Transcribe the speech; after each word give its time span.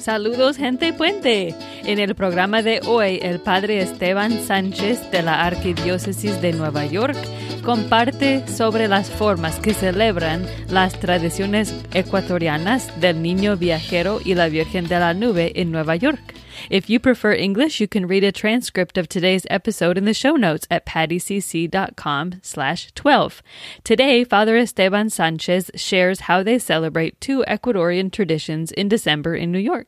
Saludos 0.00 0.56
gente 0.56 0.94
puente. 0.94 1.54
En 1.84 1.98
el 1.98 2.14
programa 2.14 2.62
de 2.62 2.80
hoy, 2.86 3.18
el 3.22 3.38
padre 3.38 3.82
Esteban 3.82 4.40
Sánchez 4.40 5.10
de 5.10 5.22
la 5.22 5.44
Arquidiócesis 5.44 6.40
de 6.40 6.54
Nueva 6.54 6.86
York 6.86 7.18
comparte 7.62 8.48
sobre 8.48 8.88
las 8.88 9.10
formas 9.10 9.60
que 9.60 9.74
celebran 9.74 10.46
las 10.70 10.98
tradiciones 10.98 11.74
ecuatorianas 11.92 12.98
del 12.98 13.20
niño 13.20 13.58
viajero 13.58 14.20
y 14.24 14.34
la 14.34 14.48
Virgen 14.48 14.88
de 14.88 14.98
la 14.98 15.12
Nube 15.12 15.52
en 15.60 15.70
Nueva 15.70 15.96
York. 15.96 16.39
If 16.68 16.90
you 16.90 17.00
prefer 17.00 17.32
English, 17.32 17.80
you 17.80 17.88
can 17.88 18.06
read 18.06 18.24
a 18.24 18.32
transcript 18.32 18.98
of 18.98 19.08
today's 19.08 19.46
episode 19.48 19.96
in 19.96 20.04
the 20.04 20.12
show 20.12 20.36
notes 20.36 20.66
at 20.70 20.84
pattycc.com 20.84 22.40
slash 22.42 22.92
12. 22.92 23.42
Today, 23.84 24.24
Father 24.24 24.56
Esteban 24.56 25.08
Sanchez 25.08 25.70
shares 25.74 26.20
how 26.20 26.42
they 26.42 26.58
celebrate 26.58 27.20
two 27.20 27.44
Ecuadorian 27.48 28.10
traditions 28.12 28.72
in 28.72 28.88
December 28.88 29.34
in 29.34 29.50
New 29.52 29.58
York. 29.58 29.86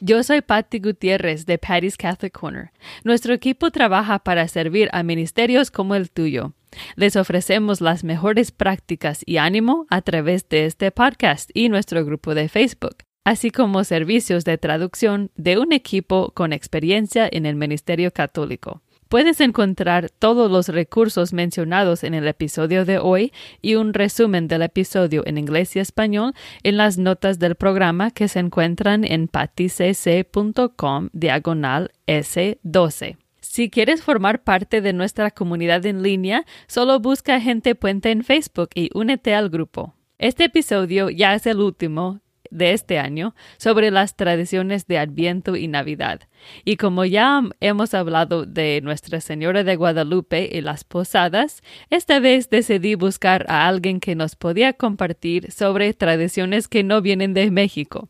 Yo 0.00 0.22
soy 0.22 0.40
Patty 0.40 0.80
Gutiérrez 0.80 1.46
de 1.46 1.56
Patty's 1.56 1.96
Catholic 1.96 2.32
Corner. 2.32 2.72
Nuestro 3.04 3.32
equipo 3.34 3.70
trabaja 3.70 4.18
para 4.18 4.48
servir 4.48 4.88
a 4.92 5.02
ministerios 5.02 5.70
como 5.70 5.94
el 5.94 6.10
tuyo. 6.10 6.52
Les 6.96 7.14
ofrecemos 7.16 7.80
las 7.80 8.02
mejores 8.02 8.50
prácticas 8.50 9.22
y 9.24 9.36
ánimo 9.36 9.86
a 9.90 10.02
través 10.02 10.48
de 10.48 10.66
este 10.66 10.90
podcast 10.90 11.50
y 11.54 11.68
nuestro 11.68 12.04
grupo 12.04 12.34
de 12.34 12.48
Facebook 12.48 13.04
así 13.24 13.50
como 13.50 13.84
servicios 13.84 14.44
de 14.44 14.58
traducción 14.58 15.30
de 15.34 15.58
un 15.58 15.72
equipo 15.72 16.30
con 16.34 16.52
experiencia 16.52 17.28
en 17.30 17.46
el 17.46 17.56
Ministerio 17.56 18.12
Católico. 18.12 18.82
Puedes 19.08 19.40
encontrar 19.40 20.10
todos 20.10 20.50
los 20.50 20.68
recursos 20.68 21.32
mencionados 21.32 22.04
en 22.04 22.14
el 22.14 22.26
episodio 22.26 22.84
de 22.84 22.98
hoy 22.98 23.32
y 23.62 23.76
un 23.76 23.94
resumen 23.94 24.48
del 24.48 24.62
episodio 24.62 25.22
en 25.26 25.38
inglés 25.38 25.76
y 25.76 25.78
español 25.78 26.34
en 26.62 26.76
las 26.76 26.98
notas 26.98 27.38
del 27.38 27.54
programa 27.54 28.10
que 28.10 28.28
se 28.28 28.40
encuentran 28.40 29.04
en 29.04 29.28
paticc.com 29.28 31.10
diagonal 31.12 31.92
S12. 32.06 33.16
Si 33.40 33.70
quieres 33.70 34.02
formar 34.02 34.42
parte 34.42 34.80
de 34.80 34.92
nuestra 34.92 35.30
comunidad 35.30 35.86
en 35.86 36.02
línea, 36.02 36.44
solo 36.66 36.98
busca 36.98 37.40
Gente 37.40 37.76
Puente 37.76 38.10
en 38.10 38.24
Facebook 38.24 38.70
y 38.74 38.90
únete 38.94 39.34
al 39.34 39.48
grupo. 39.48 39.94
Este 40.18 40.44
episodio 40.44 41.10
ya 41.10 41.34
es 41.34 41.46
el 41.46 41.60
último 41.60 42.20
de 42.54 42.72
este 42.72 42.98
año 42.98 43.34
sobre 43.58 43.90
las 43.90 44.16
tradiciones 44.16 44.86
de 44.86 44.98
Adviento 44.98 45.56
y 45.56 45.68
Navidad. 45.68 46.20
Y 46.64 46.76
como 46.76 47.04
ya 47.04 47.42
hemos 47.60 47.92
hablado 47.92 48.46
de 48.46 48.80
Nuestra 48.82 49.20
Señora 49.20 49.64
de 49.64 49.76
Guadalupe 49.76 50.48
y 50.50 50.60
las 50.60 50.84
posadas, 50.84 51.62
esta 51.90 52.20
vez 52.20 52.48
decidí 52.48 52.94
buscar 52.94 53.44
a 53.48 53.68
alguien 53.68 54.00
que 54.00 54.14
nos 54.14 54.36
podía 54.36 54.72
compartir 54.72 55.52
sobre 55.52 55.92
tradiciones 55.92 56.68
que 56.68 56.84
no 56.84 57.02
vienen 57.02 57.34
de 57.34 57.50
México. 57.50 58.08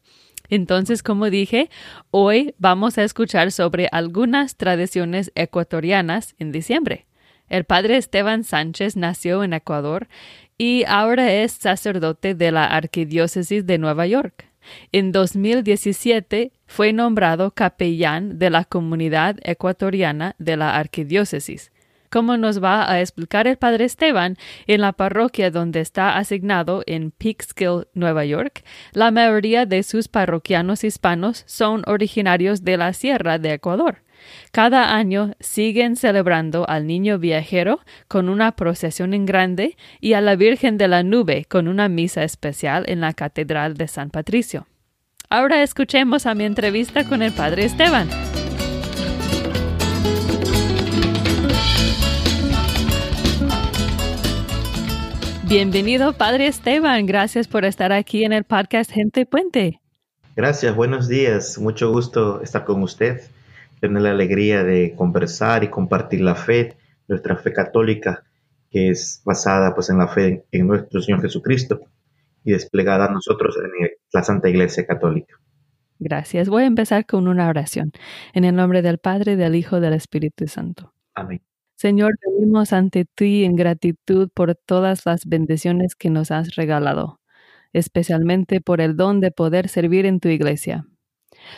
Entonces, 0.50 1.02
como 1.02 1.30
dije, 1.30 1.70
hoy 2.10 2.54
vamos 2.58 2.98
a 2.98 3.04
escuchar 3.04 3.50
sobre 3.50 3.88
algunas 3.90 4.56
tradiciones 4.56 5.32
ecuatorianas 5.34 6.34
en 6.38 6.52
diciembre. 6.52 7.06
El 7.48 7.64
padre 7.64 7.98
Esteban 7.98 8.42
Sánchez 8.42 8.96
nació 8.96 9.44
en 9.44 9.52
Ecuador 9.52 10.08
y 10.58 10.84
ahora 10.86 11.32
es 11.32 11.52
sacerdote 11.52 12.34
de 12.34 12.52
la 12.52 12.66
Arquidiócesis 12.66 13.66
de 13.66 13.78
Nueva 13.78 14.06
York. 14.06 14.46
En 14.92 15.12
2017 15.12 16.52
fue 16.66 16.92
nombrado 16.92 17.50
capellán 17.50 18.38
de 18.38 18.50
la 18.50 18.64
comunidad 18.64 19.36
ecuatoriana 19.42 20.36
de 20.38 20.56
la 20.56 20.76
Arquidiócesis. 20.76 21.70
Como 22.10 22.36
nos 22.36 22.62
va 22.62 22.88
a 22.88 23.00
explicar 23.00 23.48
el 23.48 23.56
padre 23.56 23.86
Esteban, 23.86 24.36
en 24.68 24.80
la 24.80 24.92
parroquia 24.92 25.50
donde 25.50 25.80
está 25.80 26.16
asignado 26.16 26.84
en 26.86 27.10
Peekskill, 27.10 27.88
Nueva 27.92 28.24
York, 28.24 28.62
la 28.92 29.10
mayoría 29.10 29.66
de 29.66 29.82
sus 29.82 30.06
parroquianos 30.06 30.84
hispanos 30.84 31.42
son 31.46 31.82
originarios 31.86 32.62
de 32.62 32.76
la 32.76 32.92
Sierra 32.92 33.38
de 33.38 33.54
Ecuador. 33.54 34.04
Cada 34.52 34.94
año 34.94 35.32
siguen 35.40 35.96
celebrando 35.96 36.68
al 36.68 36.86
niño 36.86 37.18
viajero 37.18 37.80
con 38.08 38.28
una 38.28 38.56
procesión 38.56 39.14
en 39.14 39.26
grande 39.26 39.76
y 40.00 40.12
a 40.12 40.20
la 40.20 40.36
Virgen 40.36 40.78
de 40.78 40.88
la 40.88 41.02
Nube 41.02 41.44
con 41.48 41.68
una 41.68 41.88
misa 41.88 42.24
especial 42.24 42.84
en 42.88 43.00
la 43.00 43.12
Catedral 43.12 43.74
de 43.74 43.88
San 43.88 44.10
Patricio. 44.10 44.66
Ahora 45.30 45.62
escuchemos 45.62 46.26
a 46.26 46.34
mi 46.34 46.44
entrevista 46.44 47.04
con 47.04 47.22
el 47.22 47.32
Padre 47.32 47.64
Esteban. 47.64 48.08
Bienvenido, 55.46 56.14
Padre 56.14 56.46
Esteban. 56.46 57.06
Gracias 57.06 57.48
por 57.48 57.64
estar 57.64 57.92
aquí 57.92 58.24
en 58.24 58.32
el 58.32 58.44
podcast 58.44 58.90
Gente 58.90 59.26
Puente. 59.26 59.80
Gracias, 60.36 60.74
buenos 60.74 61.06
días. 61.06 61.58
Mucho 61.58 61.92
gusto 61.92 62.42
estar 62.42 62.64
con 62.64 62.82
usted 62.82 63.20
tener 63.88 64.02
la 64.02 64.10
alegría 64.10 64.64
de 64.64 64.94
conversar 64.96 65.62
y 65.62 65.68
compartir 65.68 66.20
la 66.22 66.34
fe, 66.34 66.76
nuestra 67.06 67.36
fe 67.36 67.52
católica, 67.52 68.24
que 68.70 68.90
es 68.90 69.22
basada 69.24 69.74
pues 69.74 69.90
en 69.90 69.98
la 69.98 70.08
fe 70.08 70.46
en 70.50 70.66
nuestro 70.66 71.02
Señor 71.02 71.20
Jesucristo 71.20 71.80
y 72.42 72.52
desplegada 72.52 73.06
a 73.06 73.12
nosotros 73.12 73.56
en 73.56 73.90
la 74.12 74.22
Santa 74.22 74.48
Iglesia 74.48 74.86
Católica. 74.86 75.36
Gracias. 75.98 76.48
Voy 76.48 76.64
a 76.64 76.66
empezar 76.66 77.06
con 77.06 77.28
una 77.28 77.48
oración. 77.48 77.92
En 78.32 78.44
el 78.44 78.54
nombre 78.54 78.82
del 78.82 78.98
Padre, 78.98 79.36
del 79.36 79.54
Hijo, 79.54 79.80
del 79.80 79.92
Espíritu 79.92 80.46
Santo. 80.48 80.92
Amén. 81.14 81.42
Señor, 81.76 82.14
venimos 82.26 82.72
ante 82.72 83.04
ti 83.04 83.44
en 83.44 83.56
gratitud 83.56 84.30
por 84.34 84.54
todas 84.54 85.04
las 85.06 85.26
bendiciones 85.26 85.94
que 85.94 86.08
nos 86.08 86.30
has 86.30 86.56
regalado, 86.56 87.20
especialmente 87.72 88.60
por 88.60 88.80
el 88.80 88.96
don 88.96 89.20
de 89.20 89.30
poder 89.30 89.68
servir 89.68 90.06
en 90.06 90.20
tu 90.20 90.28
iglesia. 90.28 90.86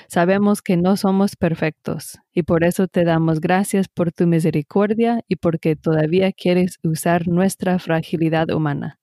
Sabemos 0.09 0.63
que 0.63 0.77
no 0.77 0.97
somos 0.97 1.37
perfectos 1.37 2.19
y 2.33 2.43
por 2.43 2.65
eso 2.65 2.89
te 2.89 3.05
damos 3.05 3.41
gracias 3.41 3.89
por 3.89 4.13
tu 4.13 4.27
misericordia 4.27 5.23
y 5.29 5.37
porque 5.37 5.77
todavía 5.77 6.33
quieres 6.33 6.79
usar 6.83 7.29
nuestra 7.29 7.79
fragilidad 7.79 8.51
humana. 8.51 8.99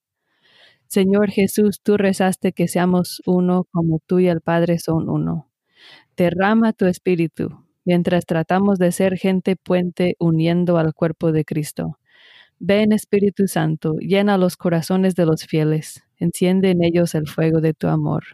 Señor 0.86 1.30
Jesús, 1.30 1.80
tú 1.82 1.96
rezaste 1.96 2.52
que 2.52 2.68
seamos 2.68 3.22
uno 3.26 3.64
como 3.72 4.00
tú 4.06 4.20
y 4.20 4.28
el 4.28 4.40
Padre 4.40 4.78
son 4.78 5.08
uno. 5.08 5.50
Derrama 6.16 6.72
tu 6.72 6.86
espíritu 6.86 7.64
mientras 7.84 8.26
tratamos 8.26 8.78
de 8.78 8.92
ser 8.92 9.18
gente 9.18 9.56
puente 9.56 10.16
uniendo 10.18 10.78
al 10.78 10.94
cuerpo 10.94 11.32
de 11.32 11.44
Cristo. 11.44 11.98
Ven 12.58 12.92
Espíritu 12.92 13.48
Santo, 13.48 13.96
llena 13.98 14.38
los 14.38 14.56
corazones 14.56 15.14
de 15.16 15.26
los 15.26 15.44
fieles, 15.44 16.02
enciende 16.18 16.70
en 16.70 16.82
ellos 16.84 17.14
el 17.14 17.28
fuego 17.28 17.60
de 17.60 17.74
tu 17.74 17.88
amor. 17.88 18.24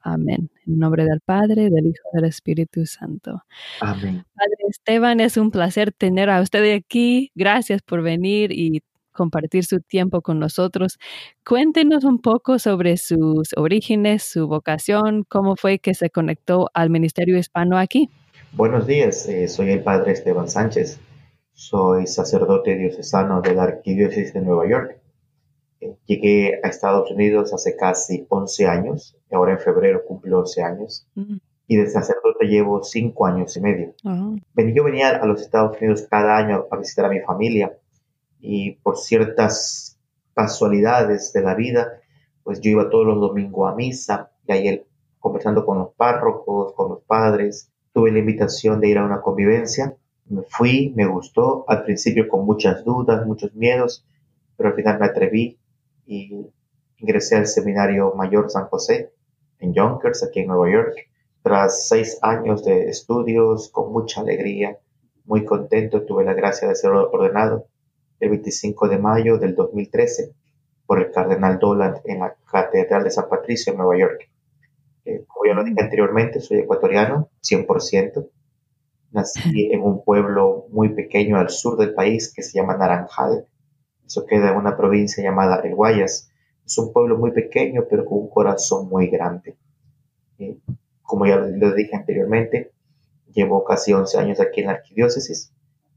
Amén. 0.00 0.51
En 0.66 0.78
nombre 0.78 1.04
del 1.04 1.20
Padre, 1.20 1.70
del 1.70 1.86
Hijo, 1.86 2.02
y 2.12 2.16
del 2.16 2.24
Espíritu 2.26 2.86
Santo. 2.86 3.42
Amén. 3.80 4.24
Padre 4.34 4.56
Esteban, 4.68 5.20
es 5.20 5.36
un 5.36 5.50
placer 5.50 5.92
tener 5.92 6.30
a 6.30 6.40
usted 6.40 6.74
aquí. 6.74 7.30
Gracias 7.34 7.82
por 7.82 8.02
venir 8.02 8.52
y 8.52 8.82
compartir 9.12 9.64
su 9.64 9.80
tiempo 9.80 10.22
con 10.22 10.38
nosotros. 10.38 10.98
Cuéntenos 11.44 12.04
un 12.04 12.20
poco 12.20 12.58
sobre 12.58 12.96
sus 12.96 13.50
orígenes, 13.56 14.22
su 14.22 14.46
vocación, 14.46 15.24
cómo 15.28 15.56
fue 15.56 15.78
que 15.78 15.94
se 15.94 16.10
conectó 16.10 16.70
al 16.74 16.90
Ministerio 16.90 17.36
Hispano 17.36 17.76
aquí. 17.76 18.08
Buenos 18.52 18.86
días, 18.86 19.28
eh, 19.28 19.48
soy 19.48 19.70
el 19.70 19.82
Padre 19.82 20.12
Esteban 20.12 20.48
Sánchez. 20.48 21.00
Soy 21.52 22.06
sacerdote 22.06 22.76
diocesano 22.76 23.40
de 23.42 23.54
la 23.54 23.64
Arquidiócesis 23.64 24.32
de 24.32 24.40
Nueva 24.40 24.68
York 24.68 25.02
Llegué 26.06 26.60
a 26.62 26.68
Estados 26.68 27.10
Unidos 27.10 27.52
hace 27.52 27.76
casi 27.76 28.26
11 28.28 28.66
años, 28.66 29.16
ahora 29.34 29.52
en 29.52 29.58
febrero 29.58 30.04
cumplo 30.04 30.40
11 30.40 30.62
años, 30.62 31.06
y 31.66 31.76
de 31.76 31.88
sacerdote 31.88 32.46
llevo 32.46 32.82
5 32.82 33.26
años 33.26 33.56
y 33.56 33.60
medio. 33.60 33.94
Yo 34.02 34.84
venía 34.84 35.10
a 35.10 35.26
los 35.26 35.40
Estados 35.40 35.76
Unidos 35.80 36.06
cada 36.10 36.36
año 36.36 36.66
a 36.70 36.76
visitar 36.76 37.06
a 37.06 37.08
mi 37.08 37.20
familia 37.20 37.76
y 38.40 38.72
por 38.72 38.98
ciertas 38.98 39.98
casualidades 40.34 41.32
de 41.32 41.42
la 41.42 41.54
vida, 41.54 42.00
pues 42.42 42.60
yo 42.60 42.70
iba 42.70 42.90
todos 42.90 43.06
los 43.06 43.20
domingos 43.20 43.70
a 43.70 43.74
misa 43.74 44.30
y 44.46 44.52
ahí 44.52 44.84
conversando 45.20 45.64
con 45.64 45.78
los 45.78 45.94
párrocos, 45.94 46.72
con 46.74 46.90
los 46.90 47.02
padres, 47.04 47.70
tuve 47.92 48.10
la 48.10 48.18
invitación 48.18 48.80
de 48.80 48.88
ir 48.88 48.98
a 48.98 49.04
una 49.04 49.20
convivencia, 49.20 49.94
me 50.26 50.42
fui, 50.42 50.92
me 50.96 51.06
gustó, 51.06 51.64
al 51.68 51.84
principio 51.84 52.28
con 52.28 52.44
muchas 52.44 52.84
dudas, 52.84 53.26
muchos 53.26 53.54
miedos, 53.54 54.04
pero 54.56 54.70
al 54.70 54.74
final 54.74 54.98
me 54.98 55.06
atreví 55.06 55.58
y 56.06 56.46
ingresé 56.98 57.36
al 57.36 57.46
Seminario 57.46 58.14
Mayor 58.14 58.50
San 58.50 58.66
José 58.66 59.12
en 59.62 59.72
Yonkers, 59.72 60.22
aquí 60.22 60.40
en 60.40 60.48
Nueva 60.48 60.70
York. 60.70 61.08
Tras 61.42 61.88
seis 61.88 62.18
años 62.22 62.64
de 62.64 62.88
estudios, 62.88 63.70
con 63.70 63.92
mucha 63.92 64.20
alegría, 64.20 64.78
muy 65.24 65.44
contento, 65.44 66.02
tuve 66.02 66.24
la 66.24 66.34
gracia 66.34 66.68
de 66.68 66.74
ser 66.74 66.90
ordenado 66.90 67.66
el 68.20 68.30
25 68.30 68.88
de 68.88 68.98
mayo 68.98 69.38
del 69.38 69.54
2013 69.54 70.32
por 70.86 71.00
el 71.00 71.10
cardenal 71.10 71.58
Dolan 71.58 71.96
en 72.04 72.20
la 72.20 72.36
Catedral 72.50 73.04
de 73.04 73.10
San 73.10 73.28
Patricio 73.28 73.72
en 73.72 73.78
Nueva 73.78 73.98
York. 73.98 74.28
Eh, 75.04 75.24
como 75.26 75.46
ya 75.46 75.54
lo 75.54 75.64
dije 75.64 75.80
anteriormente, 75.80 76.40
soy 76.40 76.58
ecuatoriano, 76.58 77.30
100%. 77.42 78.28
Nací 79.10 79.72
en 79.72 79.82
un 79.82 80.04
pueblo 80.04 80.66
muy 80.70 80.90
pequeño 80.90 81.38
al 81.38 81.50
sur 81.50 81.76
del 81.76 81.94
país 81.94 82.32
que 82.32 82.42
se 82.42 82.58
llama 82.58 82.76
Naranjal, 82.76 83.46
eso 84.12 84.26
queda 84.26 84.50
en 84.50 84.58
una 84.58 84.76
provincia 84.76 85.24
llamada 85.24 85.60
El 85.64 85.74
Guayas. 85.74 86.30
Es 86.64 86.78
un 86.78 86.92
pueblo 86.92 87.18
muy 87.18 87.32
pequeño, 87.32 87.84
pero 87.88 88.04
con 88.04 88.18
un 88.18 88.28
corazón 88.28 88.88
muy 88.88 89.08
grande. 89.08 89.56
como 91.02 91.26
ya 91.26 91.36
lo 91.36 91.74
dije 91.74 91.94
anteriormente, 91.94 92.72
llevo 93.32 93.64
casi 93.64 93.92
11 93.92 94.18
años 94.18 94.40
aquí 94.40 94.60
en 94.60 94.68
la 94.68 94.72
arquidiócesis. 94.72 95.52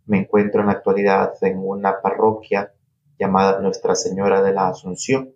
Me 0.05 0.19
encuentro 0.19 0.61
en 0.61 0.67
la 0.67 0.73
actualidad 0.73 1.33
en 1.41 1.57
una 1.59 2.01
parroquia 2.01 2.73
llamada 3.17 3.59
Nuestra 3.61 3.95
Señora 3.95 4.41
de 4.41 4.53
la 4.53 4.67
Asunción, 4.67 5.31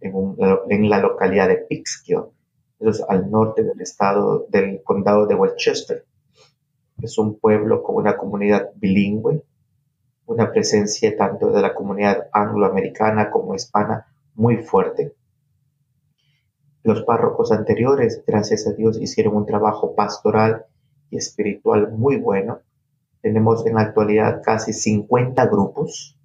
en, 0.00 0.90
la 0.90 0.98
localidad 0.98 1.48
de 1.48 1.56
Peekskill, 1.56 2.24
eso 2.78 2.90
es 2.90 3.02
al 3.08 3.30
norte 3.30 3.62
del 3.62 3.80
estado 3.80 4.46
del 4.50 4.82
condado 4.82 5.26
de 5.26 5.34
Westchester. 5.34 6.04
Es 7.00 7.16
un 7.18 7.38
pueblo 7.38 7.82
con 7.82 7.96
una 7.96 8.16
comunidad 8.16 8.70
bilingüe, 8.74 9.42
una 10.26 10.50
presencia 10.52 11.16
tanto 11.16 11.50
de 11.50 11.62
la 11.62 11.74
comunidad 11.74 12.28
angloamericana 12.32 13.30
como 13.30 13.54
hispana 13.54 14.06
muy 14.34 14.58
fuerte. 14.58 15.14
Los 16.82 17.02
párrocos 17.02 17.50
anteriores, 17.50 18.22
gracias 18.26 18.66
a 18.66 18.72
Dios, 18.72 19.00
hicieron 19.00 19.36
un 19.36 19.46
trabajo 19.46 19.94
pastoral 19.94 20.66
y 21.10 21.16
espiritual 21.16 21.92
muy 21.92 22.16
bueno. 22.16 22.60
Tenemos 23.22 23.64
en 23.66 23.74
la 23.74 23.82
actualidad 23.82 24.42
casi 24.44 24.72
50 24.72 25.46
grupos 25.46 26.18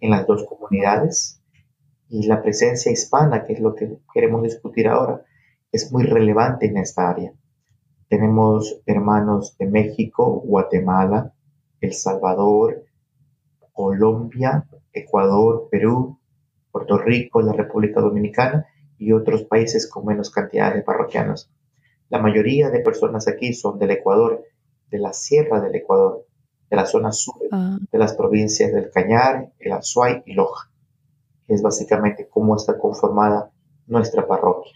en 0.00 0.10
las 0.10 0.26
dos 0.26 0.44
comunidades 0.44 1.40
y 2.08 2.26
la 2.26 2.42
presencia 2.42 2.90
hispana, 2.90 3.44
que 3.44 3.52
es 3.54 3.60
lo 3.60 3.74
que 3.74 3.98
queremos 4.12 4.42
discutir 4.42 4.88
ahora, 4.88 5.24
es 5.70 5.92
muy 5.92 6.02
relevante 6.02 6.66
en 6.66 6.76
esta 6.76 7.08
área. 7.08 7.32
Tenemos 8.08 8.82
hermanos 8.84 9.56
de 9.58 9.66
México, 9.66 10.42
Guatemala, 10.44 11.32
El 11.80 11.94
Salvador, 11.94 12.84
Colombia, 13.72 14.66
Ecuador, 14.92 15.68
Perú, 15.70 16.18
Puerto 16.72 16.98
Rico, 16.98 17.42
la 17.42 17.52
República 17.52 18.00
Dominicana 18.00 18.66
y 18.98 19.12
otros 19.12 19.44
países 19.44 19.88
con 19.88 20.06
menos 20.06 20.30
cantidad 20.30 20.74
de 20.74 20.82
parroquianos. 20.82 21.50
La 22.08 22.18
mayoría 22.18 22.70
de 22.70 22.80
personas 22.80 23.28
aquí 23.28 23.52
son 23.52 23.78
del 23.78 23.90
Ecuador, 23.92 24.42
de 24.90 24.98
la 24.98 25.12
Sierra 25.12 25.60
del 25.60 25.74
Ecuador, 25.74 26.26
de 26.70 26.76
la 26.76 26.86
zona 26.86 27.12
sur 27.12 27.36
ah. 27.52 27.78
de 27.90 27.98
las 27.98 28.14
provincias 28.14 28.72
del 28.72 28.90
Cañar, 28.90 29.52
el 29.58 29.72
Azuay 29.72 30.22
y 30.24 30.32
Loja, 30.34 30.70
es 31.48 31.62
básicamente 31.62 32.28
cómo 32.28 32.56
está 32.56 32.78
conformada 32.78 33.50
nuestra 33.86 34.26
parroquia. 34.26 34.72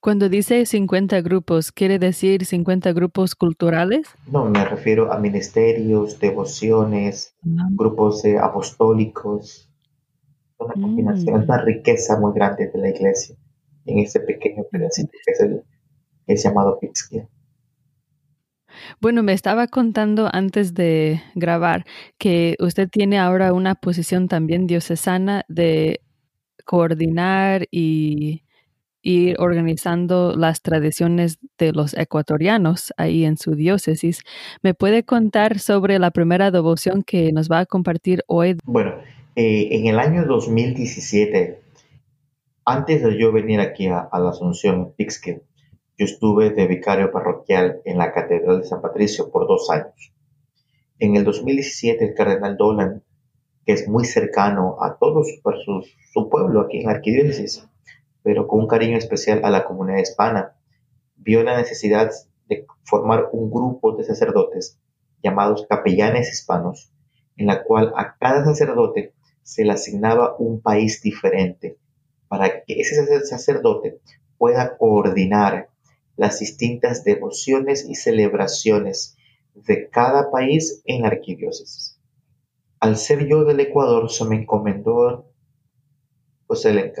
Cuando 0.00 0.28
dice 0.28 0.66
50 0.66 1.22
grupos, 1.22 1.72
¿quiere 1.72 1.98
decir 1.98 2.44
50 2.44 2.92
grupos 2.92 3.34
culturales? 3.34 4.06
No, 4.30 4.44
me 4.44 4.64
refiero 4.64 5.10
a 5.10 5.18
ministerios, 5.18 6.20
devociones, 6.20 7.34
ah. 7.44 7.68
grupos 7.70 8.22
apostólicos. 8.40 9.70
Una 10.64 10.74
combinación, 10.74 11.42
es 11.42 11.48
una 11.48 11.62
mm. 11.62 11.64
riqueza 11.64 12.18
muy 12.18 12.32
grande 12.34 12.70
de 12.72 12.78
la 12.78 12.88
iglesia 12.90 13.36
en 13.86 13.98
este 13.98 14.20
pequeño 14.20 14.64
pedacito 14.70 15.10
que 15.12 15.32
es 15.32 15.40
el, 15.40 15.62
es 16.26 16.42
llamado 16.42 16.78
Pixkia. 16.78 17.28
Bueno, 19.00 19.22
me 19.22 19.32
estaba 19.32 19.68
contando 19.68 20.28
antes 20.32 20.74
de 20.74 21.20
grabar 21.34 21.84
que 22.18 22.56
usted 22.58 22.88
tiene 22.88 23.18
ahora 23.18 23.52
una 23.52 23.74
posición 23.74 24.26
también 24.26 24.66
diocesana 24.66 25.44
de 25.48 26.00
coordinar 26.64 27.66
y 27.70 28.42
ir 29.02 29.36
organizando 29.38 30.34
las 30.34 30.62
tradiciones 30.62 31.38
de 31.58 31.72
los 31.72 31.94
ecuatorianos 31.94 32.92
ahí 32.96 33.24
en 33.24 33.36
su 33.36 33.54
diócesis. 33.54 34.22
¿Me 34.62 34.74
puede 34.74 35.04
contar 35.04 35.58
sobre 35.58 35.98
la 35.98 36.10
primera 36.10 36.50
devoción 36.50 37.02
que 37.02 37.30
nos 37.32 37.50
va 37.50 37.60
a 37.60 37.66
compartir 37.66 38.24
hoy? 38.26 38.56
Bueno, 38.64 38.94
eh, 39.36 39.68
en 39.72 39.86
el 39.86 39.98
año 39.98 40.26
2017, 40.26 41.60
antes 42.64 43.02
de 43.02 43.18
yo 43.18 43.32
venir 43.32 43.58
aquí 43.58 43.88
a, 43.88 44.08
la 44.12 44.30
Asunción, 44.30 44.92
Pixque, 44.96 45.42
yo 45.98 46.04
estuve 46.04 46.50
de 46.50 46.68
vicario 46.68 47.10
parroquial 47.10 47.80
en 47.84 47.98
la 47.98 48.12
Catedral 48.12 48.60
de 48.60 48.66
San 48.66 48.80
Patricio 48.80 49.32
por 49.32 49.48
dos 49.48 49.70
años. 49.70 50.12
En 51.00 51.16
el 51.16 51.24
2017, 51.24 52.04
el 52.04 52.14
cardenal 52.14 52.56
Dolan, 52.56 53.02
que 53.66 53.72
es 53.72 53.88
muy 53.88 54.04
cercano 54.04 54.76
a 54.80 54.98
todo 54.98 55.24
su, 55.24 55.84
su 56.12 56.28
pueblo 56.28 56.60
aquí 56.60 56.78
en 56.78 56.86
la 56.86 56.92
arquidiócesis, 56.92 57.66
pero 58.22 58.46
con 58.46 58.60
un 58.60 58.68
cariño 58.68 58.96
especial 58.98 59.40
a 59.42 59.50
la 59.50 59.64
comunidad 59.64 59.98
hispana, 59.98 60.54
vio 61.16 61.42
la 61.42 61.56
necesidad 61.56 62.12
de 62.48 62.66
formar 62.84 63.30
un 63.32 63.50
grupo 63.50 63.96
de 63.96 64.04
sacerdotes 64.04 64.78
llamados 65.24 65.66
capellanes 65.68 66.32
hispanos, 66.32 66.92
en 67.36 67.48
la 67.48 67.64
cual 67.64 67.92
a 67.96 68.16
cada 68.16 68.44
sacerdote 68.44 69.13
se 69.44 69.64
le 69.64 69.72
asignaba 69.72 70.34
un 70.38 70.60
país 70.60 71.00
diferente 71.02 71.76
para 72.26 72.64
que 72.64 72.80
ese 72.80 73.24
sacerdote 73.24 74.00
pueda 74.38 74.76
coordinar 74.76 75.68
las 76.16 76.40
distintas 76.40 77.04
devociones 77.04 77.86
y 77.88 77.94
celebraciones 77.94 79.16
de 79.54 79.88
cada 79.88 80.30
país 80.30 80.82
en 80.86 81.02
la 81.02 81.08
arquidiócesis. 81.08 82.00
Al 82.80 82.96
ser 82.96 83.26
yo 83.28 83.44
del 83.44 83.60
Ecuador, 83.60 84.10
se 84.10 84.24
me 84.24 84.36
encomendó 84.36 85.26
pues, 86.46 86.64
el, 86.64 86.92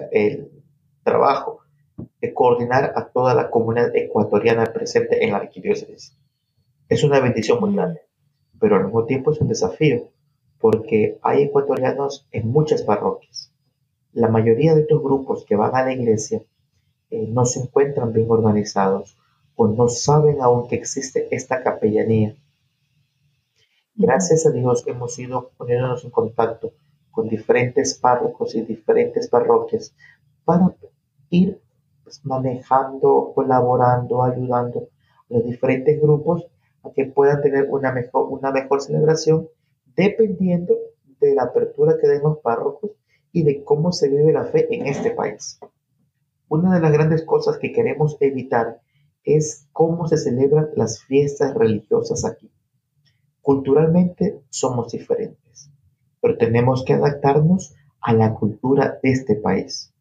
trabajo 1.02 1.60
de 2.20 2.32
coordinar 2.32 2.92
a 2.96 3.08
toda 3.08 3.34
la 3.34 3.50
comunidad 3.50 3.94
ecuatoriana 3.94 4.64
presente 4.72 5.22
en 5.24 5.32
la 5.32 5.38
arquidiócesis. 5.38 6.16
Es 6.88 7.04
una 7.04 7.20
bendición 7.20 7.60
muy 7.60 7.76
pero 8.58 8.76
al 8.76 8.84
mismo 8.84 9.04
tiempo 9.04 9.32
es 9.32 9.40
un 9.40 9.48
desafío, 9.48 10.10
porque 10.64 11.18
hay 11.20 11.42
ecuatorianos 11.42 12.26
en 12.32 12.50
muchas 12.50 12.84
parroquias. 12.84 13.52
La 14.14 14.28
mayoría 14.28 14.74
de 14.74 14.80
estos 14.80 15.02
grupos 15.02 15.44
que 15.44 15.56
van 15.56 15.76
a 15.76 15.84
la 15.84 15.92
iglesia 15.92 16.42
eh, 17.10 17.26
no 17.28 17.44
se 17.44 17.60
encuentran 17.60 18.14
bien 18.14 18.30
organizados 18.30 19.18
o 19.56 19.68
no 19.68 19.88
saben 19.88 20.40
aún 20.40 20.66
que 20.66 20.76
existe 20.76 21.28
esta 21.32 21.62
capellanía. 21.62 22.34
Gracias 23.94 24.46
a 24.46 24.52
Dios 24.52 24.84
hemos 24.86 25.18
ido 25.18 25.50
poniéndonos 25.58 26.02
en 26.02 26.10
contacto 26.10 26.72
con 27.10 27.28
diferentes 27.28 27.98
párrocos 27.98 28.54
y 28.54 28.62
diferentes 28.62 29.28
parroquias 29.28 29.94
para 30.46 30.74
ir 31.28 31.60
pues, 32.04 32.24
manejando, 32.24 33.32
colaborando, 33.34 34.24
ayudando 34.24 34.88
a 35.28 35.34
los 35.34 35.44
diferentes 35.44 36.00
grupos 36.00 36.46
a 36.82 36.90
que 36.90 37.04
puedan 37.04 37.42
tener 37.42 37.68
una 37.68 37.92
mejor, 37.92 38.28
una 38.30 38.50
mejor 38.50 38.80
celebración 38.80 39.46
dependiendo 39.96 40.76
de 41.20 41.34
la 41.34 41.44
apertura 41.44 41.96
que 42.00 42.08
den 42.08 42.22
los 42.22 42.38
párrocos 42.38 42.92
y 43.32 43.42
de 43.42 43.64
cómo 43.64 43.92
se 43.92 44.08
vive 44.08 44.32
la 44.32 44.44
fe 44.44 44.72
en 44.74 44.86
este 44.86 45.10
país. 45.10 45.58
Una 46.48 46.74
de 46.74 46.80
las 46.80 46.92
grandes 46.92 47.24
cosas 47.24 47.58
que 47.58 47.72
queremos 47.72 48.16
evitar 48.20 48.80
es 49.24 49.66
cómo 49.72 50.06
se 50.06 50.18
celebran 50.18 50.70
las 50.76 51.02
fiestas 51.02 51.54
religiosas 51.54 52.24
aquí. 52.24 52.50
Culturalmente 53.40 54.40
somos 54.50 54.92
diferentes, 54.92 55.70
pero 56.20 56.36
tenemos 56.36 56.84
que 56.84 56.92
adaptarnos 56.92 57.74
a 58.00 58.12
la 58.12 58.34
cultura 58.34 58.98
de 59.02 59.10
este 59.10 59.34
país. 59.34 59.92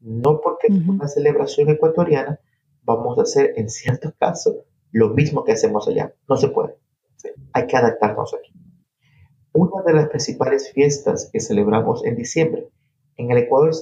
No 0.00 0.40
porque 0.40 0.68
es 0.68 0.88
una 0.88 1.08
celebración 1.08 1.70
ecuatoriana 1.70 2.40
vamos 2.84 3.18
a 3.18 3.22
hacer 3.22 3.52
en 3.56 3.68
ciertos 3.68 4.12
casos 4.18 4.56
lo 4.90 5.10
mismo 5.10 5.44
que 5.44 5.52
hacemos 5.52 5.88
allá. 5.88 6.14
No 6.28 6.36
se 6.36 6.48
puede. 6.48 6.76
Hay 7.52 7.66
que 7.66 7.76
adaptarnos 7.76 8.34
aquí. 8.34 8.52
Una 9.52 9.82
de 9.82 9.92
las 9.92 10.08
principales 10.08 10.72
fiestas 10.72 11.28
que 11.32 11.40
celebramos 11.40 12.04
en 12.04 12.16
diciembre. 12.16 12.68
En 13.16 13.30
el 13.30 13.38
Ecuador, 13.38 13.72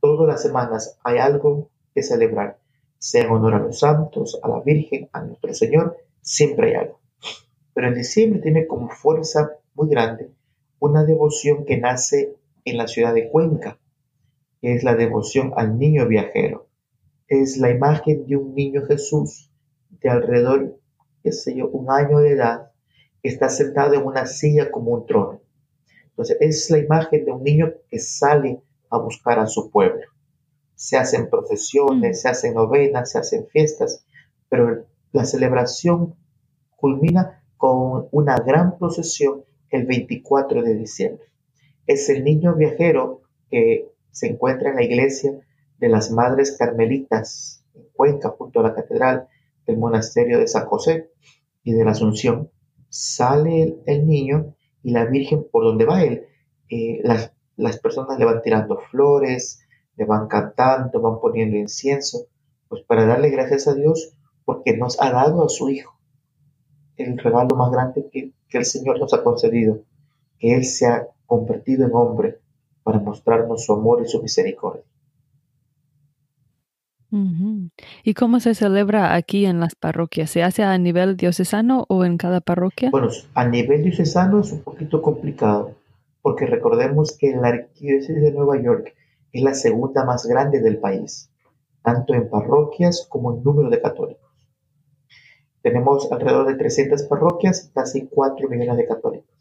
todas 0.00 0.26
las 0.26 0.42
semanas 0.42 0.98
hay 1.04 1.18
algo 1.18 1.68
que 1.94 2.02
celebrar. 2.02 2.58
Sea 2.98 3.24
en 3.24 3.30
honor 3.30 3.54
a 3.54 3.58
los 3.60 3.78
santos, 3.78 4.38
a 4.42 4.48
la 4.48 4.60
Virgen, 4.60 5.08
a 5.12 5.22
nuestro 5.22 5.54
Señor, 5.54 5.96
siempre 6.20 6.68
hay 6.68 6.74
algo. 6.74 7.00
Pero 7.74 7.88
en 7.88 7.94
diciembre 7.94 8.40
tiene 8.40 8.66
como 8.66 8.88
fuerza 8.88 9.52
muy 9.74 9.88
grande 9.88 10.30
una 10.80 11.04
devoción 11.04 11.64
que 11.64 11.76
nace 11.76 12.36
en 12.64 12.76
la 12.76 12.86
ciudad 12.86 13.14
de 13.14 13.28
Cuenca, 13.28 13.78
es 14.62 14.84
la 14.84 14.94
devoción 14.94 15.52
al 15.56 15.78
niño 15.78 16.06
viajero. 16.06 16.66
Es 17.28 17.58
la 17.58 17.70
imagen 17.70 18.26
de 18.26 18.36
un 18.36 18.54
niño 18.54 18.86
Jesús 18.86 19.50
de 19.90 20.08
alrededor, 20.08 20.78
qué 21.22 21.32
sé 21.32 21.54
yo, 21.54 21.68
un 21.68 21.90
año 21.90 22.18
de 22.18 22.32
edad, 22.32 22.70
que 22.72 22.77
está 23.22 23.48
sentado 23.48 23.94
en 23.94 24.04
una 24.04 24.26
silla 24.26 24.70
como 24.70 24.92
un 24.92 25.06
trono. 25.06 25.40
Entonces, 26.10 26.36
es 26.40 26.70
la 26.70 26.78
imagen 26.78 27.24
de 27.24 27.32
un 27.32 27.42
niño 27.42 27.72
que 27.88 27.98
sale 27.98 28.60
a 28.90 28.98
buscar 28.98 29.38
a 29.38 29.46
su 29.46 29.70
pueblo. 29.70 30.02
Se 30.74 30.96
hacen 30.96 31.28
procesiones, 31.28 32.18
mm. 32.18 32.20
se 32.20 32.28
hacen 32.28 32.54
novenas, 32.54 33.10
se 33.10 33.18
hacen 33.18 33.46
fiestas, 33.48 34.04
pero 34.48 34.86
la 35.12 35.24
celebración 35.24 36.14
culmina 36.76 37.42
con 37.56 38.08
una 38.12 38.36
gran 38.36 38.78
procesión 38.78 39.44
el 39.70 39.86
24 39.86 40.62
de 40.62 40.74
diciembre. 40.74 41.26
Es 41.86 42.08
el 42.08 42.24
niño 42.24 42.54
viajero 42.54 43.22
que 43.50 43.90
se 44.10 44.28
encuentra 44.28 44.70
en 44.70 44.76
la 44.76 44.84
iglesia 44.84 45.32
de 45.78 45.88
las 45.88 46.10
Madres 46.10 46.56
Carmelitas 46.58 47.64
en 47.74 47.84
Cuenca, 47.92 48.30
junto 48.30 48.60
a 48.60 48.64
la 48.64 48.74
catedral 48.74 49.28
del 49.66 49.78
monasterio 49.78 50.38
de 50.38 50.48
San 50.48 50.66
José 50.66 51.10
y 51.62 51.72
de 51.72 51.84
la 51.84 51.92
Asunción. 51.92 52.50
Sale 52.88 53.78
el, 53.86 54.06
niño 54.06 54.54
y 54.82 54.92
la 54.92 55.04
Virgen 55.04 55.46
por 55.50 55.64
donde 55.64 55.84
va 55.84 56.02
él. 56.02 56.26
Eh, 56.70 57.00
las, 57.02 57.32
las 57.56 57.78
personas 57.78 58.18
le 58.18 58.24
van 58.24 58.42
tirando 58.42 58.78
flores, 58.90 59.60
le 59.96 60.04
van 60.04 60.28
cantando, 60.28 61.00
van 61.00 61.20
poniendo 61.20 61.56
incienso 61.56 62.26
Pues 62.68 62.82
para 62.82 63.04
darle 63.04 63.30
gracias 63.30 63.68
a 63.68 63.74
Dios 63.74 64.14
porque 64.44 64.76
nos 64.76 65.00
ha 65.02 65.10
dado 65.10 65.44
a 65.44 65.48
su 65.48 65.68
Hijo, 65.68 65.98
el 66.96 67.18
regalo 67.18 67.54
más 67.54 67.70
grande 67.70 68.08
que, 68.10 68.32
que 68.48 68.58
el 68.58 68.64
Señor 68.64 68.98
nos 68.98 69.12
ha 69.12 69.22
concedido, 69.22 69.82
que 70.38 70.54
Él 70.54 70.64
se 70.64 70.86
ha 70.86 71.08
convertido 71.26 71.84
en 71.84 71.94
hombre 71.94 72.38
para 72.82 72.98
mostrarnos 72.98 73.64
su 73.64 73.74
amor 73.74 74.00
y 74.02 74.08
su 74.08 74.22
misericordia. 74.22 74.87
¿Y 77.10 78.14
cómo 78.14 78.38
se 78.38 78.54
celebra 78.54 79.14
aquí 79.14 79.46
en 79.46 79.60
las 79.60 79.74
parroquias? 79.74 80.30
¿Se 80.30 80.42
hace 80.42 80.62
a 80.62 80.76
nivel 80.76 81.16
diocesano 81.16 81.86
o 81.88 82.04
en 82.04 82.18
cada 82.18 82.40
parroquia? 82.40 82.90
Bueno, 82.90 83.08
a 83.34 83.46
nivel 83.46 83.82
diocesano 83.82 84.40
es 84.40 84.52
un 84.52 84.62
poquito 84.62 85.00
complicado, 85.00 85.74
porque 86.20 86.44
recordemos 86.46 87.16
que 87.16 87.34
la 87.34 87.48
arquidiócesis 87.48 88.22
de 88.22 88.32
Nueva 88.32 88.60
York 88.60 88.94
es 89.32 89.42
la 89.42 89.54
segunda 89.54 90.04
más 90.04 90.26
grande 90.26 90.60
del 90.60 90.78
país, 90.78 91.30
tanto 91.82 92.12
en 92.14 92.28
parroquias 92.28 93.06
como 93.08 93.34
en 93.34 93.42
número 93.42 93.70
de 93.70 93.80
católicos. 93.80 94.28
Tenemos 95.62 96.10
alrededor 96.12 96.46
de 96.46 96.56
300 96.56 97.04
parroquias 97.04 97.70
casi 97.74 98.06
4 98.06 98.48
millones 98.48 98.76
de 98.76 98.86
católicos. 98.86 99.34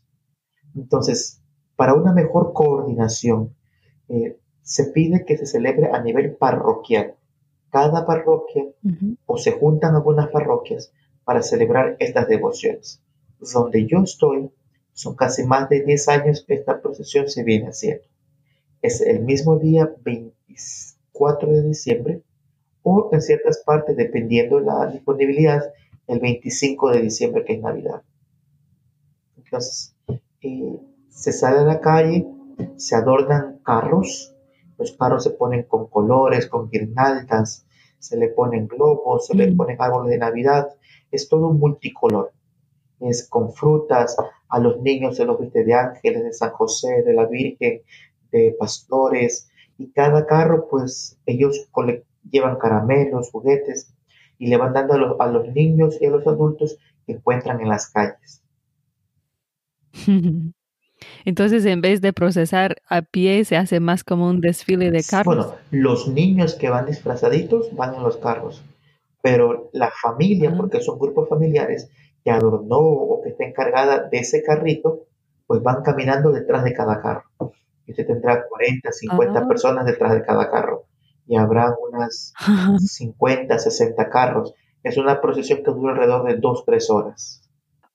Entonces, 0.73 1.41
para 1.75 1.93
una 1.93 2.13
mejor 2.13 2.53
coordinación, 2.53 3.55
eh, 4.07 4.39
se 4.61 4.85
pide 4.85 5.25
que 5.25 5.37
se 5.37 5.45
celebre 5.45 5.89
a 5.91 6.01
nivel 6.01 6.35
parroquial 6.35 7.16
cada 7.69 8.05
parroquia 8.05 8.65
o 9.25 9.37
se 9.37 9.51
juntan 9.51 9.95
algunas 9.95 10.29
parroquias 10.29 10.91
para 11.23 11.43
celebrar 11.43 11.97
estas 11.99 12.27
devociones. 12.27 13.01
Donde 13.39 13.85
yo 13.85 14.03
estoy, 14.03 14.49
son 14.93 15.15
casi 15.15 15.43
más 15.43 15.69
de 15.69 15.83
10 15.83 16.07
años 16.07 16.43
que 16.47 16.55
esta 16.55 16.81
procesión 16.81 17.27
se 17.29 17.43
viene 17.43 17.67
haciendo. 17.67 18.03
Es 18.81 19.01
el 19.01 19.21
mismo 19.21 19.59
día 19.59 19.93
24 20.03 21.51
de 21.51 21.61
diciembre 21.63 22.21
o 22.83 23.09
en 23.11 23.21
ciertas 23.21 23.59
partes, 23.59 23.97
dependiendo 23.97 24.59
de 24.59 24.65
la 24.65 24.87
disponibilidad, 24.87 25.61
el 26.07 26.19
25 26.19 26.91
de 26.91 27.01
diciembre, 27.01 27.43
que 27.43 27.53
es 27.53 27.61
Navidad. 27.61 28.01
Entonces, 29.35 29.93
eh, 30.41 30.79
se 31.09 31.33
sale 31.33 31.59
a 31.59 31.63
la 31.63 31.81
calle, 31.81 32.25
se 32.77 32.95
adornan 32.95 33.59
carros, 33.63 34.33
los 34.77 34.91
carros 34.93 35.23
se 35.23 35.31
ponen 35.31 35.63
con 35.63 35.87
colores, 35.87 36.47
con 36.47 36.69
guirnaldas, 36.69 37.65
se 37.99 38.17
le 38.17 38.29
ponen 38.29 38.67
globos, 38.67 39.27
se 39.27 39.35
le 39.35 39.51
mm. 39.51 39.57
ponen 39.57 39.81
árboles 39.81 40.11
de 40.11 40.17
Navidad, 40.19 40.69
es 41.11 41.27
todo 41.29 41.51
multicolor. 41.51 42.31
Es 42.99 43.27
con 43.27 43.53
frutas, 43.53 44.17
a 44.49 44.59
los 44.59 44.81
niños 44.81 45.17
se 45.17 45.25
los 45.25 45.39
viste 45.39 45.63
de 45.63 45.73
ángeles, 45.73 46.23
de 46.23 46.33
San 46.33 46.51
José, 46.51 47.03
de 47.03 47.13
la 47.13 47.25
Virgen, 47.25 47.81
de 48.31 48.55
pastores, 48.57 49.49
y 49.77 49.91
cada 49.91 50.25
carro, 50.25 50.67
pues 50.69 51.19
ellos 51.25 51.69
llevan 52.29 52.57
caramelos, 52.57 53.31
juguetes, 53.31 53.93
y 54.39 54.47
le 54.47 54.57
van 54.57 54.73
dando 54.73 54.93
a 54.93 54.97
los, 54.97 55.19
a 55.19 55.27
los 55.27 55.47
niños 55.53 55.97
y 56.01 56.05
a 56.05 56.09
los 56.09 56.25
adultos 56.25 56.77
que 57.05 57.13
encuentran 57.13 57.61
en 57.61 57.69
las 57.69 57.89
calles. 57.89 58.43
Entonces, 61.25 61.65
en 61.65 61.81
vez 61.81 62.01
de 62.01 62.13
procesar 62.13 62.77
a 62.87 63.01
pie, 63.01 63.45
se 63.45 63.57
hace 63.57 63.79
más 63.79 64.03
como 64.03 64.27
un 64.27 64.41
desfile 64.41 64.91
de 64.91 65.03
carros. 65.03 65.35
Bueno, 65.35 65.55
los 65.71 66.07
niños 66.07 66.55
que 66.55 66.69
van 66.69 66.85
disfrazaditos 66.85 67.75
van 67.75 67.95
en 67.95 68.03
los 68.03 68.17
carros, 68.17 68.63
pero 69.21 69.69
la 69.73 69.91
familia, 69.91 70.55
porque 70.55 70.81
son 70.81 70.99
grupos 70.99 71.29
familiares 71.29 71.89
que 72.23 72.31
adornó 72.31 72.77
o 72.77 73.21
que 73.21 73.29
está 73.29 73.45
encargada 73.45 74.07
de 74.09 74.19
ese 74.19 74.43
carrito, 74.43 75.05
pues 75.45 75.63
van 75.63 75.81
caminando 75.81 76.31
detrás 76.31 76.63
de 76.63 76.73
cada 76.73 77.01
carro. 77.01 77.53
Y 77.85 77.91
usted 77.91 78.05
tendrá 78.05 78.45
40, 78.47 78.91
50 78.91 79.39
ah. 79.39 79.47
personas 79.47 79.85
detrás 79.85 80.13
de 80.13 80.23
cada 80.23 80.51
carro. 80.51 80.85
Y 81.25 81.37
habrá 81.37 81.73
unas 81.91 82.33
50, 82.85 83.57
60 83.57 84.09
carros. 84.09 84.53
Es 84.83 84.97
una 84.97 85.21
procesión 85.21 85.63
que 85.63 85.71
dura 85.71 85.93
alrededor 85.93 86.25
de 86.25 86.35
2, 86.35 86.65
3 86.65 86.89
horas. 86.89 87.49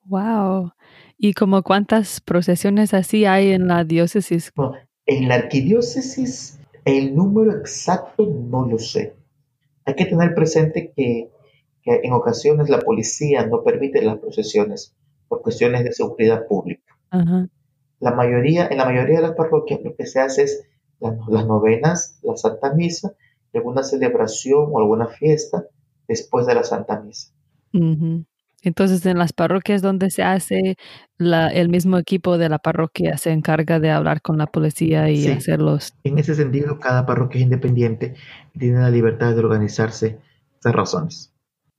Wow. 0.07 0.73
¿Y 1.19 1.35
como 1.35 1.63
cuántas 1.63 2.21
procesiones 2.21 2.95
así 2.95 3.25
hay 3.25 3.53
en 3.53 3.69
la 3.69 3.85
diócesis? 3.85 4.53
en 5.07 5.29
la 5.29 5.35
arquidiócesis 5.35 6.61
el 6.85 7.15
número 7.15 7.53
exacto 7.53 8.27
no 8.27 8.67
lo 8.67 8.79
sé. 8.79 9.15
Hay 9.85 9.95
que 9.95 10.07
tener 10.07 10.35
presente 10.35 10.93
que, 10.95 11.31
en 11.85 12.13
ocasiones 12.13 12.69
la 12.69 12.79
policía 12.79 13.47
no 13.47 13.63
permite 13.65 14.03
las 14.03 14.19
procesiones 14.19 14.95
por 15.29 15.43
cuestiones 15.43 15.85
de 15.85 15.93
seguridad 15.93 16.47
pública. 16.47 16.97
La 17.99 18.13
mayoría, 18.13 18.67
en 18.69 18.79
la 18.79 18.85
mayoría 18.85 19.17
de 19.17 19.29
las 19.29 19.37
parroquias 19.37 19.81
lo 19.83 19.95
que 19.95 20.07
se 20.07 20.21
hace 20.21 20.45
es 20.45 20.65
las, 21.01 21.47
novenas, 21.47 22.19
la 22.23 22.37
Santa 22.37 22.73
Misa, 22.75 23.15
alguna 23.53 23.83
celebración 23.83 24.67
o 24.71 24.79
alguna 24.79 25.09
fiesta 25.09 25.67
después 26.09 26.47
de 26.47 26.55
la 26.55 26.65
Santa 26.65 27.01
Misa. 27.01 27.33
Entonces, 28.63 29.05
en 29.07 29.19
las 29.19 29.33
parroquias 29.33 29.83
donde 29.83 30.11
se 30.11 30.23
hace, 30.23 30.77
el 31.19 31.69
mismo 31.69 31.99
equipo 31.99 32.39
de 32.39 32.49
la 32.49 32.59
parroquia 32.59 33.19
se 33.19 33.31
encarga 33.31 33.81
de 33.81 33.91
hablar 33.91 34.23
con 34.23 34.39
la 34.39 34.47
policía 34.47 35.11
y 35.11 35.27
hacerlos. 35.29 35.95
En 36.05 36.19
ese 36.19 36.35
sentido, 36.35 36.79
cada 36.79 37.05
parroquia 37.05 37.39
es 37.39 37.45
independiente 37.45 38.15
y 38.55 38.59
tiene 38.61 38.81
la 38.81 38.91
libertad 38.91 39.35
de 39.35 39.41
organizarse 39.41 40.19
esas 40.59 40.73
razones. 40.75 41.33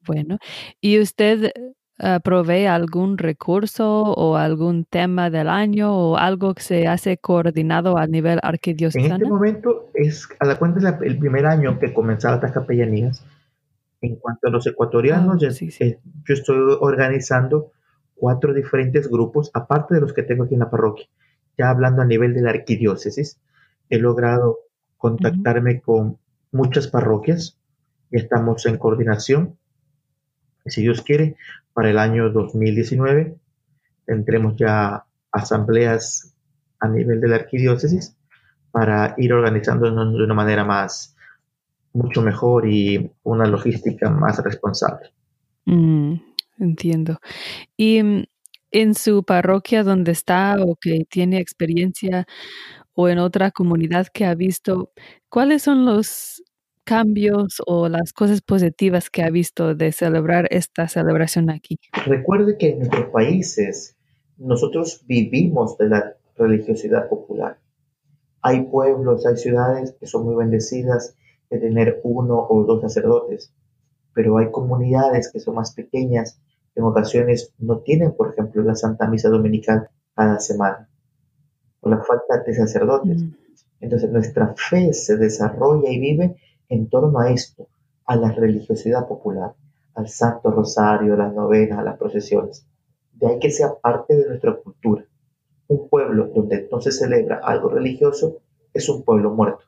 Bueno, 0.06 0.38
¿y 0.82 1.00
usted 1.00 1.52
eh, 2.00 2.20
provee 2.22 2.66
algún 2.66 3.18
recurso 3.18 4.02
o 4.02 4.36
algún 4.36 4.84
tema 4.84 5.30
del 5.30 5.48
año 5.48 5.96
o 5.96 6.18
algo 6.18 6.54
que 6.54 6.64
se 6.64 6.88
hace 6.88 7.18
coordinado 7.18 7.98
a 7.98 8.08
nivel 8.08 8.40
arquidiocesano? 8.44 9.16
En 9.16 9.22
este 9.22 9.30
momento 9.30 9.90
es 9.94 10.28
a 10.40 10.46
la 10.46 10.60
cuenta 10.60 11.00
el 11.02 11.18
primer 11.18 11.46
año 11.46 11.80
que 11.80 11.94
comenzaron 11.94 12.42
las 12.42 12.52
capellanías 12.52 13.24
en 14.04 14.18
cuanto 14.18 14.48
a 14.48 14.52
los 14.52 14.68
ecuatorianos, 14.68 15.42
ah, 15.42 15.48
yo 15.48 16.34
estoy 16.34 16.58
organizando 16.82 17.72
cuatro 18.14 18.54
diferentes 18.54 19.10
grupos, 19.10 19.50
aparte 19.54 19.96
de 19.96 20.02
los 20.02 20.12
que 20.12 20.24
tengo 20.24 20.44
aquí 20.44 20.56
en 20.56 20.60
la 20.60 20.70
parroquia. 20.70 21.08
Ya 21.58 21.70
hablando 21.70 22.02
a 22.02 22.06
nivel 22.06 22.34
de 22.34 22.42
la 22.42 22.50
arquidiócesis, 22.50 23.40
he 23.90 23.98
logrado 24.00 24.60
contactarme 24.98 25.80
con 25.80 26.18
muchas 26.52 26.88
parroquias 26.88 27.58
y 28.12 28.18
estamos 28.18 28.66
en 28.66 28.78
coordinación. 28.78 29.58
Si 30.66 30.82
Dios 30.82 31.02
quiere, 31.02 31.38
para 31.74 31.90
el 31.90 31.98
año 31.98 32.30
2019 32.30 33.38
tendremos 34.06 34.58
ya 34.58 35.06
asambleas 35.32 36.36
a 36.80 36.90
nivel 36.90 37.22
de 37.22 37.30
la 37.30 37.36
arquidiócesis 37.38 38.18
para 38.72 39.16
ir 39.18 39.32
organizándonos 39.32 40.14
de 40.14 40.24
una 40.26 40.34
manera 40.34 40.66
más, 40.66 41.13
mucho 41.94 42.22
mejor 42.22 42.68
y 42.68 43.12
una 43.24 43.46
logística 43.46 44.10
más 44.10 44.44
responsable. 44.44 45.12
Mm, 45.66 46.16
entiendo. 46.60 47.20
Y 47.78 48.04
mm, 48.04 48.24
en 48.72 48.96
su 48.96 49.24
parroquia 49.24 49.84
donde 49.84 50.12
está 50.12 50.58
o 50.60 50.76
que 50.76 51.06
tiene 51.10 51.40
experiencia 51.40 52.26
o 52.96 53.08
en 53.08 53.20
otra 53.20 53.52
comunidad 53.52 54.08
que 54.08 54.26
ha 54.26 54.36
visto, 54.36 54.92
¿cuáles 55.30 55.64
son 55.64 55.86
los 55.86 56.44
cambios 56.84 57.62
o 57.66 57.88
las 57.88 58.12
cosas 58.12 58.42
positivas 58.42 59.10
que 59.10 59.24
ha 59.24 59.30
visto 59.30 59.74
de 59.74 59.92
celebrar 59.92 60.48
esta 60.52 60.88
celebración 60.88 61.50
aquí? 61.50 61.80
Recuerde 62.06 62.58
que 62.58 62.72
en 62.72 62.80
nuestros 62.80 63.06
países 63.08 63.96
nosotros 64.38 65.04
vivimos 65.08 65.78
de 65.78 65.90
la 65.90 66.16
religiosidad 66.36 67.08
popular. 67.08 67.58
Hay 68.42 68.64
pueblos, 68.64 69.26
hay 69.26 69.38
ciudades 69.38 69.96
que 70.00 70.08
son 70.08 70.26
muy 70.26 70.36
bendecidas 70.36 71.16
de 71.50 71.60
tener 71.60 72.02
uno 72.04 72.46
o 72.50 72.64
dos 72.64 72.82
sacerdotes, 72.82 73.54
pero 74.14 74.38
hay 74.38 74.52
comunidades 74.52 75.32
que 75.32 75.40
son 75.40 75.56
más 75.56 75.74
pequeñas, 75.74 76.40
en 76.76 76.84
ocasiones 76.84 77.54
no 77.60 77.80
tienen, 77.80 78.14
por 78.14 78.32
ejemplo, 78.32 78.64
la 78.64 78.76
Santa 78.76 79.08
Misa 79.08 79.30
Dominical 79.30 79.90
cada 80.16 80.40
semana, 80.40 80.90
o 81.82 81.90
la 81.90 82.02
falta 82.04 82.40
de 82.40 82.54
sacerdotes. 82.54 83.24
Mm. 83.24 83.34
Entonces 83.82 84.12
nuestra 84.12 84.56
fe 84.56 84.94
se 84.94 85.18
desarrolla 85.18 85.90
y 85.90 86.00
vive 86.00 86.36
en 86.70 86.90
torno 86.90 87.20
a 87.20 87.32
esto, 87.32 87.68
a 88.06 88.16
la 88.16 88.32
religiosidad 88.32 89.08
popular, 89.08 89.54
al 89.96 90.08
Santo 90.08 90.52
Rosario, 90.52 91.14
a 91.14 91.18
las 91.18 91.34
novenas, 91.34 91.80
a 91.80 91.84
las 91.84 91.98
procesiones. 91.98 92.66
De 93.14 93.28
ahí 93.28 93.40
que 93.40 93.52
sea 93.52 93.76
parte 93.76 94.16
de 94.16 94.28
nuestra 94.28 94.56
cultura. 94.56 95.06
Un 95.68 95.88
pueblo 95.90 96.30
donde 96.34 96.68
no 96.72 96.82
se 96.82 96.92
celebra 96.92 97.40
algo 97.44 97.70
religioso 97.70 98.38
es 98.74 98.90
un 98.90 99.04
pueblo 99.04 99.32
muerto 99.32 99.64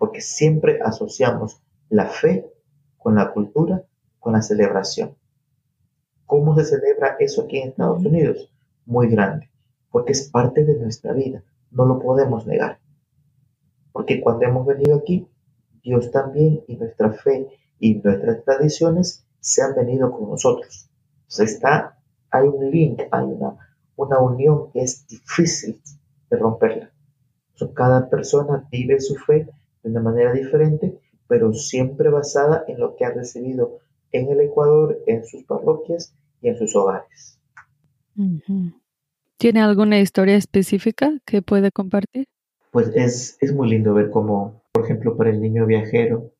porque 0.00 0.22
siempre 0.22 0.80
asociamos 0.82 1.60
la 1.90 2.06
fe 2.06 2.50
con 2.96 3.16
la 3.16 3.32
cultura, 3.34 3.84
con 4.18 4.32
la 4.32 4.40
celebración. 4.40 5.14
¿Cómo 6.24 6.56
se 6.56 6.64
celebra 6.64 7.16
eso 7.18 7.42
aquí 7.42 7.58
en 7.58 7.68
Estados 7.68 8.02
Unidos? 8.02 8.50
Muy 8.86 9.10
grande, 9.10 9.50
porque 9.90 10.12
es 10.12 10.30
parte 10.30 10.64
de 10.64 10.76
nuestra 10.76 11.12
vida, 11.12 11.44
no 11.70 11.84
lo 11.84 11.98
podemos 11.98 12.46
negar. 12.46 12.80
Porque 13.92 14.22
cuando 14.22 14.46
hemos 14.46 14.66
venido 14.66 14.96
aquí, 14.96 15.28
Dios 15.82 16.10
también 16.10 16.64
y 16.66 16.76
nuestra 16.76 17.12
fe 17.12 17.48
y 17.78 17.96
nuestras 17.96 18.42
tradiciones 18.42 19.26
se 19.38 19.60
han 19.60 19.74
venido 19.74 20.10
con 20.12 20.30
nosotros. 20.30 20.88
está, 21.28 21.98
hay 22.30 22.48
un 22.48 22.70
link, 22.70 23.02
hay 23.10 23.24
una, 23.24 23.74
una 23.96 24.18
unión 24.18 24.72
que 24.72 24.80
es 24.80 25.06
difícil 25.06 25.78
de 26.30 26.38
romperla. 26.38 26.90
cada 27.74 28.08
persona 28.08 28.66
vive 28.70 28.98
su 28.98 29.16
fe 29.16 29.46
de 29.82 29.90
una 29.90 30.00
manera 30.00 30.32
diferente, 30.32 30.98
pero 31.28 31.52
siempre 31.52 32.10
basada 32.10 32.64
en 32.68 32.80
lo 32.80 32.96
que 32.96 33.04
ha 33.04 33.10
recibido 33.10 33.78
en 34.12 34.30
el 34.30 34.40
Ecuador, 34.40 34.98
en 35.06 35.24
sus 35.24 35.44
parroquias 35.44 36.14
y 36.42 36.48
en 36.48 36.58
sus 36.58 36.74
hogares. 36.74 37.38
¿Tiene 39.36 39.60
alguna 39.60 39.98
historia 40.00 40.36
específica 40.36 41.18
que 41.24 41.42
puede 41.42 41.70
compartir? 41.70 42.26
Pues 42.70 42.90
es, 42.94 43.36
es 43.40 43.54
muy 43.54 43.70
lindo 43.70 43.94
ver 43.94 44.10
cómo, 44.10 44.62
por 44.72 44.84
ejemplo, 44.84 45.16
para 45.16 45.30
el 45.30 45.40
niño 45.40 45.66
viajero, 45.66 46.32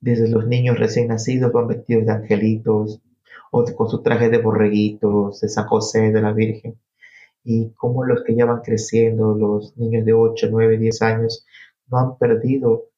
desde 0.00 0.28
los 0.28 0.46
niños 0.46 0.78
recién 0.78 1.08
nacidos 1.08 1.52
van 1.52 1.68
vestidos 1.68 2.06
de 2.06 2.12
angelitos 2.12 3.00
o 3.50 3.64
con 3.74 3.88
su 3.88 4.02
traje 4.02 4.30
de 4.30 4.38
borreguitos, 4.38 5.40
de 5.40 5.48
San 5.48 5.66
José, 5.66 6.12
de 6.12 6.22
la 6.22 6.32
Virgen, 6.32 6.78
y 7.44 7.70
cómo 7.70 8.04
los 8.04 8.22
que 8.24 8.34
ya 8.34 8.44
van 8.44 8.60
creciendo, 8.62 9.34
los 9.34 9.76
niños 9.76 10.04
de 10.04 10.12
8, 10.12 10.48
9, 10.50 10.78
10 10.78 11.02
años, 11.02 11.46
no 11.90 11.98
han 11.98 12.18
perdido 12.18 12.90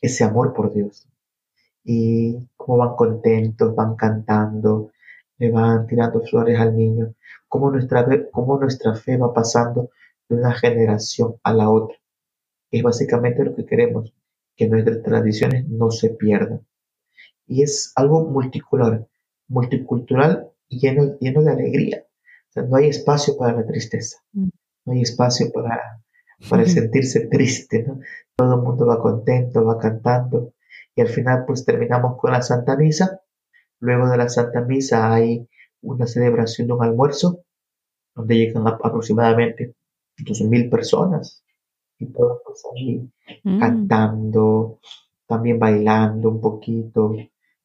ese 0.00 0.24
amor 0.24 0.52
por 0.54 0.72
Dios. 0.72 1.06
Y 1.84 2.48
cómo 2.56 2.78
van 2.78 2.96
contentos, 2.96 3.74
van 3.74 3.96
cantando, 3.96 4.90
le 5.38 5.50
van 5.50 5.86
tirando 5.86 6.20
flores 6.20 6.58
al 6.60 6.76
niño, 6.76 7.14
cómo 7.48 7.70
nuestra, 7.70 8.06
cómo 8.30 8.58
nuestra 8.58 8.94
fe 8.94 9.16
va 9.16 9.32
pasando 9.32 9.90
de 10.28 10.36
una 10.36 10.52
generación 10.52 11.36
a 11.42 11.52
la 11.52 11.70
otra. 11.70 11.96
Es 12.70 12.82
básicamente 12.82 13.44
lo 13.44 13.54
que 13.54 13.66
queremos, 13.66 14.14
que 14.56 14.68
nuestras 14.68 15.02
tradiciones 15.02 15.66
no 15.66 15.90
se 15.90 16.10
pierdan. 16.10 16.66
Y 17.46 17.62
es 17.62 17.92
algo 17.96 18.24
multicultural, 18.26 19.08
multicultural 19.48 20.50
y 20.68 20.78
lleno, 20.78 21.18
lleno 21.18 21.42
de 21.42 21.50
alegría. 21.50 22.04
no 22.54 22.76
hay 22.76 22.88
espacio 22.88 23.36
para 23.36 23.56
la 23.56 23.66
tristeza, 23.66 24.18
mm. 24.32 24.48
no 24.84 24.92
hay 24.92 25.02
espacio 25.02 25.50
para, 25.50 26.00
para 26.48 26.64
sentirse 26.66 27.26
triste, 27.26 27.82
¿no? 27.82 28.00
Todo 28.40 28.54
el 28.54 28.62
mundo 28.62 28.86
va 28.86 28.98
contento, 28.98 29.62
va 29.66 29.76
cantando 29.76 30.54
y 30.96 31.02
al 31.02 31.08
final 31.08 31.44
pues 31.46 31.62
terminamos 31.62 32.18
con 32.18 32.32
la 32.32 32.40
Santa 32.40 32.74
Misa. 32.74 33.20
Luego 33.80 34.08
de 34.08 34.16
la 34.16 34.30
Santa 34.30 34.62
Misa 34.62 35.12
hay 35.12 35.46
una 35.82 36.06
celebración 36.06 36.66
de 36.66 36.72
un 36.72 36.82
almuerzo 36.82 37.40
donde 38.14 38.38
llegan 38.38 38.66
aproximadamente 38.66 39.74
2.000 40.16 40.70
personas 40.70 41.44
y 41.98 42.06
todos 42.06 42.40
pues 42.42 42.62
allí 42.72 43.10
mm. 43.44 43.60
cantando, 43.60 44.78
también 45.26 45.58
bailando 45.58 46.30
un 46.30 46.40
poquito, 46.40 47.14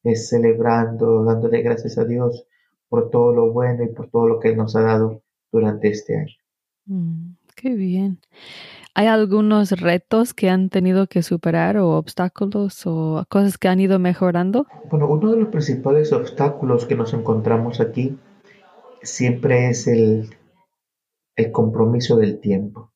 es 0.03 0.27
celebrando, 0.27 1.23
dándole 1.23 1.61
gracias 1.61 1.97
a 1.97 2.03
Dios 2.03 2.45
por 2.89 3.09
todo 3.09 3.33
lo 3.33 3.53
bueno 3.53 3.81
y 3.85 3.93
por 3.93 4.09
todo 4.09 4.27
lo 4.27 4.41
que 4.41 4.53
nos 4.53 4.75
ha 4.75 4.81
dado 4.81 5.21
durante 5.53 5.87
este 5.87 6.17
año. 6.17 6.35
Mm, 6.87 7.35
qué 7.55 7.73
bien. 7.75 8.19
¿Hay 8.95 9.07
algunos 9.07 9.71
retos 9.71 10.33
que 10.33 10.49
han 10.49 10.69
tenido 10.69 11.07
que 11.07 11.21
superar 11.21 11.77
o 11.77 11.91
obstáculos 11.91 12.83
o 12.85 13.23
cosas 13.29 13.57
que 13.57 13.67
han 13.67 13.79
ido 13.79 13.99
mejorando? 13.99 14.65
Bueno, 14.89 15.07
uno 15.07 15.31
de 15.31 15.37
los 15.41 15.49
principales 15.49 16.11
obstáculos 16.13 16.85
que 16.85 16.95
nos 16.95 17.13
encontramos 17.13 17.81
aquí 17.81 18.17
siempre 19.03 19.69
es 19.69 19.87
el, 19.87 20.29
el 21.35 21.51
compromiso 21.51 22.17
del 22.17 22.39
tiempo. 22.39 22.91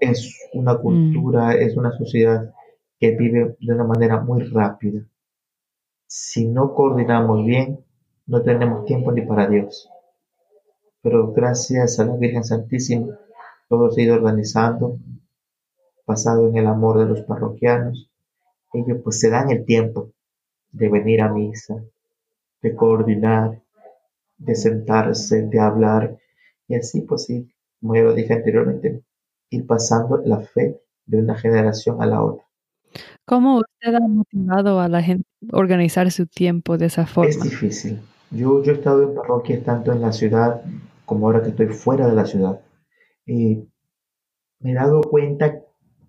Es 0.00 0.38
una 0.52 0.74
mm. 0.74 0.82
cultura, 0.82 1.54
es 1.54 1.76
una 1.76 1.90
sociedad 1.92 2.52
que 3.00 3.16
vive 3.16 3.56
de 3.58 3.74
una 3.74 3.84
manera 3.84 4.20
muy 4.20 4.44
rápida 4.44 5.00
si 6.08 6.48
no 6.48 6.74
coordinamos 6.74 7.44
bien, 7.44 7.84
no 8.26 8.42
tenemos 8.42 8.86
tiempo 8.86 9.12
ni 9.12 9.22
para 9.22 9.46
Dios. 9.46 9.90
Pero 11.02 11.32
gracias 11.32 12.00
a 12.00 12.06
la 12.06 12.16
Virgen 12.16 12.44
Santísima, 12.44 13.18
todo 13.68 13.90
se 13.90 14.00
ha 14.00 14.04
ido 14.04 14.14
organizando, 14.14 14.98
basado 16.06 16.48
en 16.48 16.56
el 16.56 16.66
amor 16.66 16.98
de 16.98 17.06
los 17.06 17.20
parroquianos. 17.22 18.10
Ellos 18.72 18.98
pues 19.04 19.20
se 19.20 19.30
dan 19.30 19.50
el 19.50 19.64
tiempo 19.64 20.10
de 20.72 20.88
venir 20.88 21.20
a 21.22 21.32
misa, 21.32 21.82
de 22.62 22.74
coordinar, 22.74 23.60
de 24.38 24.54
sentarse, 24.54 25.42
de 25.42 25.60
hablar, 25.60 26.18
y 26.66 26.76
así 26.76 27.02
pues 27.02 27.24
sí, 27.24 27.50
como 27.80 27.94
ya 27.94 28.02
lo 28.02 28.14
dije 28.14 28.34
anteriormente, 28.34 29.02
ir 29.50 29.66
pasando 29.66 30.18
la 30.24 30.40
fe 30.40 30.80
de 31.06 31.18
una 31.18 31.36
generación 31.36 32.02
a 32.02 32.06
la 32.06 32.22
otra. 32.22 32.44
¿Cómo 33.24 33.58
usted 33.58 33.94
ha 33.94 34.06
motivado 34.08 34.80
a 34.80 34.88
la 34.88 35.02
gente 35.02 35.28
a 35.52 35.56
organizar 35.56 36.10
su 36.10 36.26
tiempo 36.26 36.78
de 36.78 36.86
esa 36.86 37.06
forma? 37.06 37.30
Es 37.30 37.42
difícil. 37.42 38.00
Yo, 38.30 38.62
yo 38.62 38.72
he 38.72 38.76
estado 38.76 39.02
en 39.02 39.14
parroquias 39.14 39.62
tanto 39.64 39.92
en 39.92 40.00
la 40.00 40.12
ciudad 40.12 40.62
como 41.04 41.26
ahora 41.26 41.42
que 41.42 41.50
estoy 41.50 41.68
fuera 41.68 42.06
de 42.06 42.14
la 42.14 42.26
ciudad. 42.26 42.60
Me 43.28 44.70
he 44.70 44.74
dado 44.74 45.00
cuenta 45.02 45.62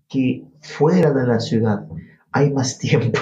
que 0.07 0.45
fuera 0.61 1.11
de 1.11 1.27
la 1.27 1.39
ciudad 1.39 1.87
hay 2.31 2.51
más 2.51 2.77
tiempo. 2.77 3.19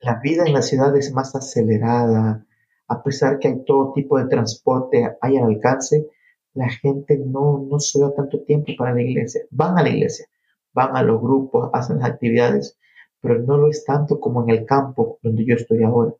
La 0.00 0.20
vida 0.20 0.44
en 0.46 0.52
la 0.52 0.62
ciudad 0.62 0.96
es 0.96 1.12
más 1.12 1.34
acelerada. 1.34 2.44
A 2.88 3.02
pesar 3.02 3.38
que 3.38 3.48
hay 3.48 3.64
todo 3.64 3.92
tipo 3.94 4.18
de 4.18 4.26
transporte 4.26 5.16
hay 5.20 5.36
al 5.36 5.44
alcance, 5.44 6.06
la 6.54 6.68
gente 6.68 7.18
no, 7.18 7.66
no 7.68 7.78
se 7.78 8.00
da 8.00 8.14
tanto 8.14 8.42
tiempo 8.42 8.72
para 8.78 8.94
la 8.94 9.02
iglesia. 9.02 9.42
Van 9.50 9.76
a 9.78 9.82
la 9.82 9.90
iglesia, 9.90 10.26
van 10.72 10.96
a 10.96 11.02
los 11.02 11.20
grupos, 11.20 11.70
hacen 11.72 11.98
las 11.98 12.10
actividades, 12.10 12.78
pero 13.20 13.40
no 13.40 13.56
lo 13.56 13.68
es 13.68 13.84
tanto 13.84 14.20
como 14.20 14.42
en 14.42 14.50
el 14.50 14.64
campo 14.64 15.18
donde 15.22 15.44
yo 15.44 15.54
estoy 15.54 15.82
ahora. 15.82 16.12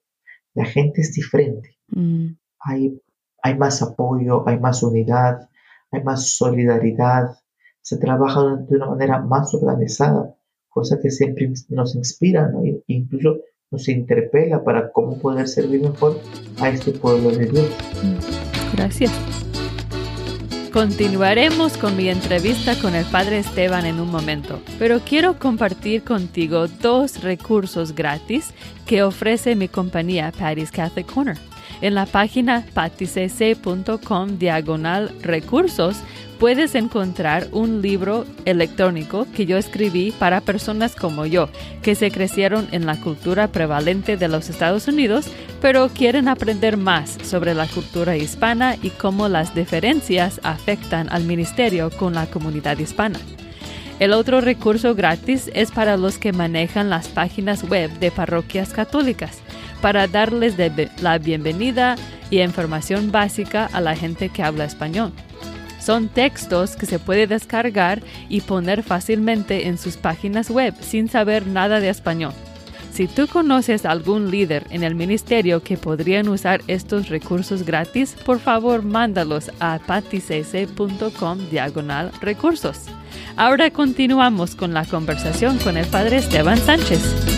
La 0.54 0.64
gente 0.64 1.02
es 1.02 1.12
diferente. 1.12 1.76
Mm. 1.88 2.32
Hay, 2.60 3.00
hay 3.42 3.56
más 3.56 3.82
apoyo, 3.82 4.46
hay 4.48 4.58
más 4.58 4.82
unidad, 4.82 5.48
hay 5.90 6.02
más 6.02 6.36
solidaridad. 6.36 7.36
Se 7.80 7.98
trabaja 7.98 8.56
de 8.68 8.76
una 8.76 8.86
manera 8.86 9.20
más 9.20 9.54
organizada, 9.54 10.34
cosa 10.68 10.98
que 11.00 11.10
siempre 11.10 11.52
nos 11.68 11.94
inspira, 11.94 12.48
¿no? 12.48 12.64
E 12.64 12.82
incluso 12.88 13.40
nos 13.70 13.88
interpela 13.88 14.62
para 14.62 14.92
cómo 14.92 15.18
poder 15.18 15.48
servir 15.48 15.82
mejor 15.82 16.20
a 16.60 16.68
este 16.68 16.92
pueblo 16.92 17.30
de 17.30 17.46
Dios. 17.46 17.70
Mm. 18.02 18.76
Gracias. 18.76 19.12
Continuaremos 20.72 21.78
con 21.78 21.96
mi 21.96 22.10
entrevista 22.10 22.78
con 22.78 22.94
el 22.94 23.06
Padre 23.06 23.38
Esteban 23.38 23.86
en 23.86 23.98
un 23.98 24.10
momento, 24.10 24.60
pero 24.78 25.00
quiero 25.00 25.38
compartir 25.38 26.04
contigo 26.04 26.68
dos 26.68 27.22
recursos 27.22 27.94
gratis 27.94 28.52
que 28.84 29.02
ofrece 29.02 29.56
mi 29.56 29.68
compañía 29.68 30.32
Patty's 30.38 30.70
Catholic 30.70 31.10
Corner. 31.10 31.38
En 31.80 31.94
la 31.94 32.06
página 32.06 32.64
paticc.com 32.72 34.38
diagonal 34.38 35.12
recursos 35.20 35.96
puedes 36.38 36.74
encontrar 36.74 37.48
un 37.52 37.82
libro 37.82 38.26
electrónico 38.44 39.26
que 39.34 39.46
yo 39.46 39.56
escribí 39.56 40.12
para 40.12 40.40
personas 40.40 40.94
como 40.94 41.26
yo, 41.26 41.48
que 41.82 41.94
se 41.94 42.10
crecieron 42.10 42.68
en 42.72 42.86
la 42.86 43.00
cultura 43.00 43.48
prevalente 43.48 44.16
de 44.16 44.28
los 44.28 44.48
Estados 44.48 44.88
Unidos, 44.88 45.26
pero 45.60 45.88
quieren 45.88 46.28
aprender 46.28 46.76
más 46.76 47.18
sobre 47.22 47.54
la 47.54 47.66
cultura 47.66 48.16
hispana 48.16 48.76
y 48.82 48.90
cómo 48.90 49.28
las 49.28 49.54
diferencias 49.54 50.40
afectan 50.42 51.08
al 51.10 51.24
ministerio 51.24 51.90
con 51.90 52.14
la 52.14 52.26
comunidad 52.26 52.78
hispana. 52.78 53.18
El 53.98 54.12
otro 54.12 54.42
recurso 54.42 54.94
gratis 54.94 55.50
es 55.54 55.70
para 55.70 55.96
los 55.96 56.18
que 56.18 56.32
manejan 56.32 56.90
las 56.90 57.08
páginas 57.08 57.62
web 57.66 57.90
de 57.98 58.10
parroquias 58.10 58.74
católicas, 58.74 59.38
para 59.80 60.06
darles 60.06 60.54
la 61.00 61.18
bienvenida 61.18 61.96
y 62.30 62.40
información 62.40 63.12
básica 63.12 63.68
a 63.72 63.80
la 63.80 63.96
gente 63.96 64.28
que 64.28 64.42
habla 64.42 64.64
español. 64.64 65.12
Son 65.80 66.08
textos 66.08 66.74
que 66.74 66.86
se 66.86 66.98
puede 66.98 67.26
descargar 67.26 68.02
y 68.28 68.40
poner 68.40 68.82
fácilmente 68.82 69.68
en 69.68 69.78
sus 69.78 69.96
páginas 69.96 70.50
web 70.50 70.74
sin 70.80 71.08
saber 71.08 71.46
nada 71.46 71.78
de 71.78 71.90
español. 71.90 72.32
Si 72.92 73.06
tú 73.08 73.28
conoces 73.28 73.84
algún 73.84 74.30
líder 74.30 74.66
en 74.70 74.82
el 74.82 74.94
ministerio 74.94 75.62
que 75.62 75.76
podrían 75.76 76.28
usar 76.28 76.62
estos 76.66 77.10
recursos 77.10 77.62
gratis, 77.62 78.16
por 78.24 78.40
favor 78.40 78.82
mándalos 78.82 79.50
a 79.60 79.78
paticc.com 79.86 81.38
diagonal 81.50 82.10
recursos. 82.22 82.86
Ahora 83.36 83.70
continuamos 83.70 84.54
con 84.54 84.72
la 84.72 84.86
conversación 84.86 85.58
con 85.58 85.76
el 85.76 85.86
Padre 85.86 86.16
Esteban 86.16 86.56
Sánchez. 86.56 87.35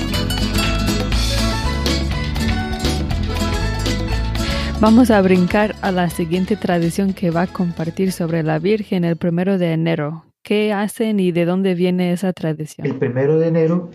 Vamos 4.81 5.11
a 5.11 5.21
brincar 5.23 5.75
a 5.83 5.91
la 5.91 6.09
siguiente 6.09 6.55
tradición 6.55 7.13
que 7.13 7.33
va 7.33 7.43
a 7.43 7.47
compartir 7.49 8.13
sobre 8.13 8.45
la 8.45 8.61
Virgen 8.61 9.05
el 9.05 9.17
primero 9.17 9.59
de 9.59 9.73
enero. 9.73 10.25
¿Qué 10.45 10.73
hacen 10.73 11.19
y 11.19 11.33
de 11.33 11.47
dónde 11.47 11.75
viene 11.75 12.13
esa 12.13 12.33
tradición? 12.33 12.87
El 12.87 12.95
primero 12.95 13.41
de 13.41 13.49
enero, 13.49 13.91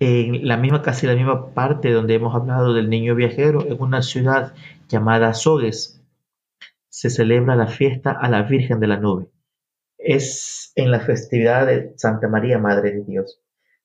en 0.00 0.48
la 0.48 0.56
misma, 0.56 0.80
casi 0.80 1.06
la 1.06 1.14
misma 1.14 1.52
parte 1.52 1.90
donde 1.90 2.14
hemos 2.14 2.34
hablado 2.34 2.72
del 2.72 2.88
niño 2.88 3.14
viajero, 3.14 3.66
en 3.66 3.78
una 3.78 4.00
ciudad 4.00 4.54
llamada 4.88 5.34
Sogues, 5.34 6.02
se 6.88 7.10
celebra 7.10 7.54
la 7.54 7.66
fiesta 7.66 8.12
a 8.12 8.30
la 8.30 8.42
Virgen 8.44 8.80
de 8.80 8.86
la 8.86 8.96
Nube. 8.96 9.26
Es 9.98 10.72
en 10.76 10.90
la 10.90 11.00
festividad 11.00 11.66
de 11.66 11.92
Santa 11.96 12.26
María, 12.28 12.56
Madre 12.56 12.92
de 12.92 13.04
Dios. 13.04 13.38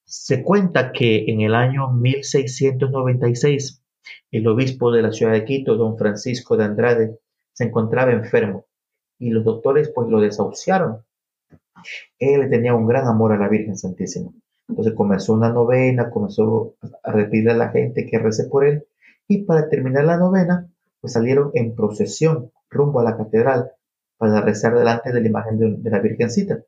Se 0.05 0.43
cuenta 0.43 0.93
que 0.93 1.25
en 1.27 1.41
el 1.41 1.53
año 1.53 1.91
1696 1.91 3.83
el 4.31 4.47
obispo 4.47 4.91
de 4.91 5.01
la 5.01 5.11
ciudad 5.11 5.33
de 5.33 5.45
Quito, 5.45 5.75
don 5.75 5.97
Francisco 5.97 6.57
de 6.57 6.65
Andrade, 6.65 7.19
se 7.53 7.65
encontraba 7.65 8.11
enfermo 8.11 8.65
y 9.19 9.29
los 9.29 9.43
doctores 9.43 9.91
pues 9.93 10.07
lo 10.09 10.19
desahuciaron. 10.19 11.03
Él 12.19 12.49
tenía 12.49 12.75
un 12.75 12.87
gran 12.87 13.07
amor 13.07 13.33
a 13.33 13.37
la 13.37 13.47
Virgen 13.47 13.77
Santísima. 13.77 14.31
Entonces 14.67 14.93
comenzó 14.93 15.33
una 15.33 15.49
novena, 15.49 16.09
comenzó 16.09 16.75
a 17.03 17.11
repetirle 17.11 17.51
a 17.51 17.57
la 17.57 17.69
gente 17.69 18.05
que 18.05 18.19
rece 18.19 18.45
por 18.45 18.65
él 18.65 18.85
y 19.27 19.43
para 19.43 19.69
terminar 19.69 20.05
la 20.05 20.17
novena, 20.17 20.69
pues 20.99 21.13
salieron 21.13 21.51
en 21.53 21.75
procesión 21.75 22.51
rumbo 22.69 22.99
a 22.99 23.03
la 23.03 23.17
catedral 23.17 23.71
para 24.17 24.41
rezar 24.41 24.77
delante 24.77 25.11
de 25.11 25.21
la 25.21 25.27
imagen 25.27 25.81
de, 25.81 25.89
la 25.89 25.99
Virgencita. 25.99 26.63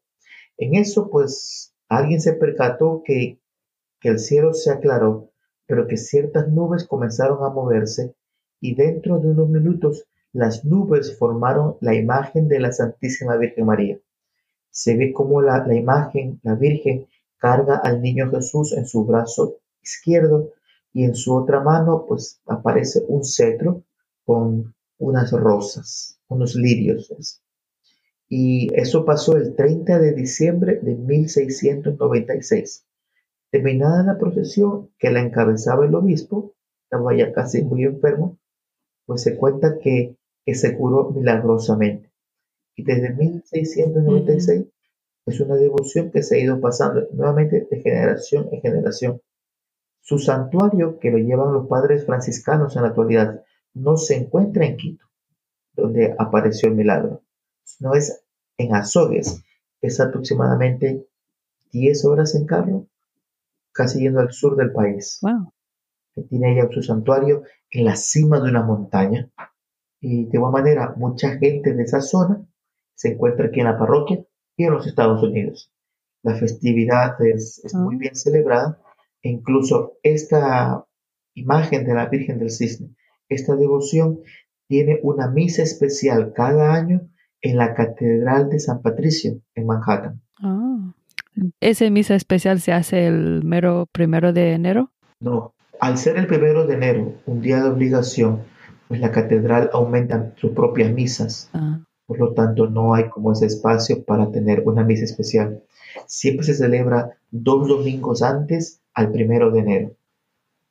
En 0.58 0.76
eso, 0.76 1.10
pues 1.10 1.74
alguien 1.88 2.22
se 2.22 2.34
percató 2.34 3.02
que, 3.04 3.40
que 4.00 4.10
el 4.10 4.20
cielo 4.20 4.54
se 4.54 4.72
aclaró, 4.72 5.32
pero 5.70 5.86
que 5.86 5.98
ciertas 5.98 6.48
nubes 6.50 6.88
comenzaron 6.88 7.44
a 7.44 7.50
moverse 7.52 8.16
y 8.60 8.74
dentro 8.74 9.20
de 9.20 9.28
unos 9.30 9.50
minutos 9.50 10.08
las 10.34 10.66
nubes 10.66 11.16
formaron 11.16 11.78
la 11.80 11.94
imagen 11.94 12.48
de 12.48 12.60
la 12.60 12.72
Santísima 12.72 13.38
Virgen 13.38 13.68
María. 13.68 14.00
Se 14.72 14.98
ve 14.98 15.14
como 15.14 15.44
la, 15.44 15.68
la 15.68 15.76
imagen, 15.76 16.40
la 16.42 16.56
Virgen, 16.56 17.06
carga 17.38 17.78
al 17.78 18.02
niño 18.02 18.32
Jesús 18.32 18.74
en 18.74 18.88
su 18.88 19.06
brazo 19.06 19.58
izquierdo 19.84 20.54
y 20.92 21.04
en 21.04 21.14
su 21.14 21.36
otra 21.36 21.60
mano 21.60 22.06
pues 22.08 22.42
aparece 22.48 23.06
un 23.08 23.24
cetro 23.24 23.84
con 24.26 24.74
unas 24.98 25.32
rosas, 25.32 26.20
unos 26.30 26.56
lirios. 26.56 27.14
Y 28.28 28.74
eso 28.74 29.06
pasó 29.06 29.38
el 29.38 29.56
30 29.56 30.00
de 30.00 30.14
diciembre 30.14 30.80
de 30.82 30.96
1696. 30.96 32.88
Terminada 33.52 34.04
la 34.04 34.18
procesión 34.18 34.92
que 35.00 35.10
la 35.10 35.22
encabezaba 35.22 35.86
el 35.86 35.96
obispo, 35.96 36.54
estaba 36.84 37.16
ya 37.16 37.34
casi 37.34 37.64
muy 37.64 37.84
enfermo, 37.84 38.38
pues 39.06 39.24
se 39.24 39.36
cuenta 39.38 39.80
que, 39.80 40.16
se 40.52 40.76
curó 40.76 41.12
milagrosamente. 41.12 42.12
Y 42.76 42.84
desde 42.84 43.14
1696 43.14 44.66
es 45.28 45.40
una 45.40 45.56
devoción 45.56 46.10
que 46.10 46.24
se 46.24 46.36
ha 46.36 46.40
ido 46.40 46.60
pasando 46.60 47.08
nuevamente 47.12 47.68
de 47.70 47.82
generación 47.82 48.50
en 48.52 48.62
generación. 48.62 49.22
Su 50.02 50.18
santuario, 50.18 50.98
que 50.98 51.12
lo 51.12 51.20
llevan 51.20 51.54
los 51.54 51.68
padres 51.68 52.06
franciscanos 52.06 52.76
en 52.76 52.82
la 52.82 52.88
actualidad, 52.88 53.44
no 53.76 53.96
se 53.98 54.16
encuentra 54.16 54.66
en 54.66 54.78
Quito, 54.78 55.06
donde 55.74 56.16
apareció 56.18 56.70
el 56.70 56.76
milagro, 56.76 57.22
sino 57.64 57.94
es 57.94 58.24
en 58.58 58.74
Azogues, 58.74 59.44
es 59.82 60.00
aproximadamente 60.00 61.06
10 61.72 62.06
horas 62.06 62.34
en 62.34 62.46
carro, 62.48 62.88
casi 63.80 64.02
yendo 64.02 64.20
al 64.20 64.34
sur 64.34 64.58
del 64.58 64.74
país. 64.74 65.22
Tiene 66.30 66.52
ella 66.52 66.68
su 66.70 66.84
santuario 66.84 67.44
en 67.72 67.86
la 67.86 67.96
cima 67.96 68.42
de 68.42 68.50
una 68.50 68.62
montaña. 68.62 69.30
Y 70.02 70.26
de 70.26 70.38
igual 70.38 70.52
manera, 70.52 70.94
mucha 70.98 71.38
gente 71.38 71.74
de 71.74 71.84
esa 71.84 72.02
zona 72.02 72.46
se 72.94 73.14
encuentra 73.14 73.48
aquí 73.48 73.62
en 73.62 73.68
la 73.68 73.78
parroquia 73.78 74.22
en 74.58 74.74
los 74.74 74.86
Estados 74.86 75.24
Unidos. 75.24 75.72
La 76.24 76.36
festividad 76.36 77.16
es, 77.22 77.62
muy 77.74 77.96
ah. 77.96 78.00
bien 78.00 78.16
celebrada 78.16 78.82
e 79.22 79.30
incluso 79.30 79.94
esta 80.04 80.86
imagen 81.34 81.86
de 81.86 81.94
la 81.94 82.08
Virgen 82.08 82.38
del 82.38 82.52
Cisne, 82.52 82.94
esta 83.30 83.56
devoción 83.56 84.20
tiene 84.68 85.00
una 85.04 85.30
misa 85.30 85.64
especial 85.64 86.34
cada 86.36 86.74
año 86.74 87.08
en 87.42 87.56
la 87.56 87.74
Catedral 87.74 88.50
de 88.50 88.60
San 88.60 88.82
Patricio 88.82 89.42
en 89.56 89.66
Manhattan. 89.66 90.22
Ah. 90.42 90.59
¿Esa 91.60 91.90
misa 91.90 92.16
especial 92.16 92.60
se 92.60 92.72
hace 92.72 93.08
el 93.08 93.44
mero 93.44 93.88
primero 93.92 94.34
de 94.34 94.54
enero? 94.54 94.92
No, 95.20 95.54
al 95.80 95.98
ser 95.98 96.18
el 96.18 96.28
primero 96.28 96.66
de 96.68 96.76
enero, 96.76 97.14
un 97.26 97.42
día 97.42 97.62
de 97.62 97.70
obligación, 97.70 98.44
pues 98.88 99.00
la 99.00 99.12
catedral 99.12 99.70
aumenta 99.74 100.34
sus 100.36 100.52
propias 100.52 100.92
misas. 100.92 101.50
Ah. 101.54 101.80
Por 102.06 102.20
lo 102.20 102.34
tanto, 102.34 102.68
no 102.68 102.96
hay 102.96 103.10
como 103.10 103.32
ese 103.32 103.46
espacio 103.46 104.04
para 104.04 104.32
tener 104.32 104.64
una 104.66 104.84
misa 104.84 105.06
especial. 105.06 105.64
Siempre 106.08 106.46
se 106.46 106.56
celebra 106.56 107.18
dos 107.30 107.68
domingos 107.68 108.24
antes 108.24 108.82
al 108.94 109.12
primero 109.12 109.52
de 109.52 109.60
enero, 109.60 109.92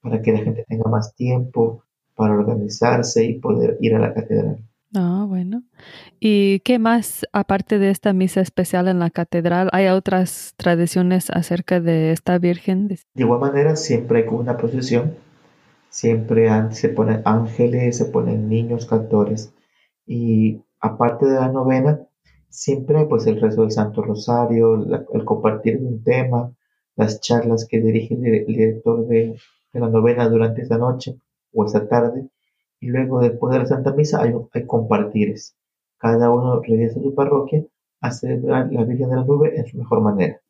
para 0.02 0.20
que 0.20 0.32
la 0.32 0.40
gente 0.40 0.64
tenga 0.68 0.90
más 0.90 1.14
tiempo 1.14 1.84
para 2.14 2.34
organizarse 2.34 3.24
y 3.24 3.38
poder 3.38 3.78
ir 3.80 3.94
a 3.94 4.00
la 4.00 4.12
catedral. 4.12 4.58
Ah, 4.94 5.26
bueno. 5.28 5.62
¿Y 6.18 6.60
qué 6.60 6.78
más, 6.78 7.26
aparte 7.32 7.78
de 7.78 7.90
esta 7.90 8.12
misa 8.12 8.40
especial 8.40 8.88
en 8.88 8.98
la 8.98 9.10
catedral, 9.10 9.68
hay 9.72 9.88
otras 9.88 10.54
tradiciones 10.56 11.30
acerca 11.30 11.80
de 11.80 12.12
esta 12.12 12.38
Virgen? 12.38 12.88
De 12.88 12.98
igual 13.14 13.40
manera, 13.40 13.76
siempre 13.76 14.20
hay 14.20 14.28
una 14.28 14.56
procesión, 14.56 15.14
siempre 15.90 16.48
se 16.72 16.88
ponen 16.88 17.22
ángeles, 17.24 17.98
se 17.98 18.06
ponen 18.06 18.48
niños 18.48 18.86
cantores 18.86 19.52
y 20.06 20.62
aparte 20.80 21.26
de 21.26 21.34
la 21.34 21.48
novena, 21.48 22.00
siempre 22.48 23.04
pues 23.06 23.26
el 23.26 23.40
rezo 23.40 23.62
del 23.62 23.72
Santo 23.72 24.02
Rosario, 24.02 24.74
el 25.12 25.24
compartir 25.24 25.78
un 25.82 26.02
tema, 26.02 26.52
las 26.96 27.20
charlas 27.20 27.66
que 27.68 27.80
dirige 27.80 28.14
el, 28.14 28.46
director 28.46 29.06
de, 29.06 29.36
la 29.72 29.88
novena 29.88 30.28
durante 30.28 30.62
esa 30.62 30.78
noche 30.78 31.20
o 31.52 31.66
esa 31.66 31.86
tarde, 31.88 32.28
y 32.80 32.88
luego 32.88 33.20
después 33.20 33.52
de 33.52 33.60
la 33.60 33.66
Santa 33.66 33.92
Misa 33.92 34.22
hay, 34.22 34.32
hay 34.52 34.66
compartires. 34.66 35.56
Cada 35.98 36.30
uno 36.30 36.60
regresa 36.60 37.00
a 37.00 37.02
su 37.02 37.14
parroquia 37.14 37.64
a 38.00 38.10
celebrar 38.10 38.72
la 38.72 38.84
Virgen 38.84 39.10
de 39.10 39.16
la 39.16 39.24
Nube 39.24 39.58
en 39.58 39.66
su 39.66 39.78
mejor 39.78 40.00
manera. 40.00 40.40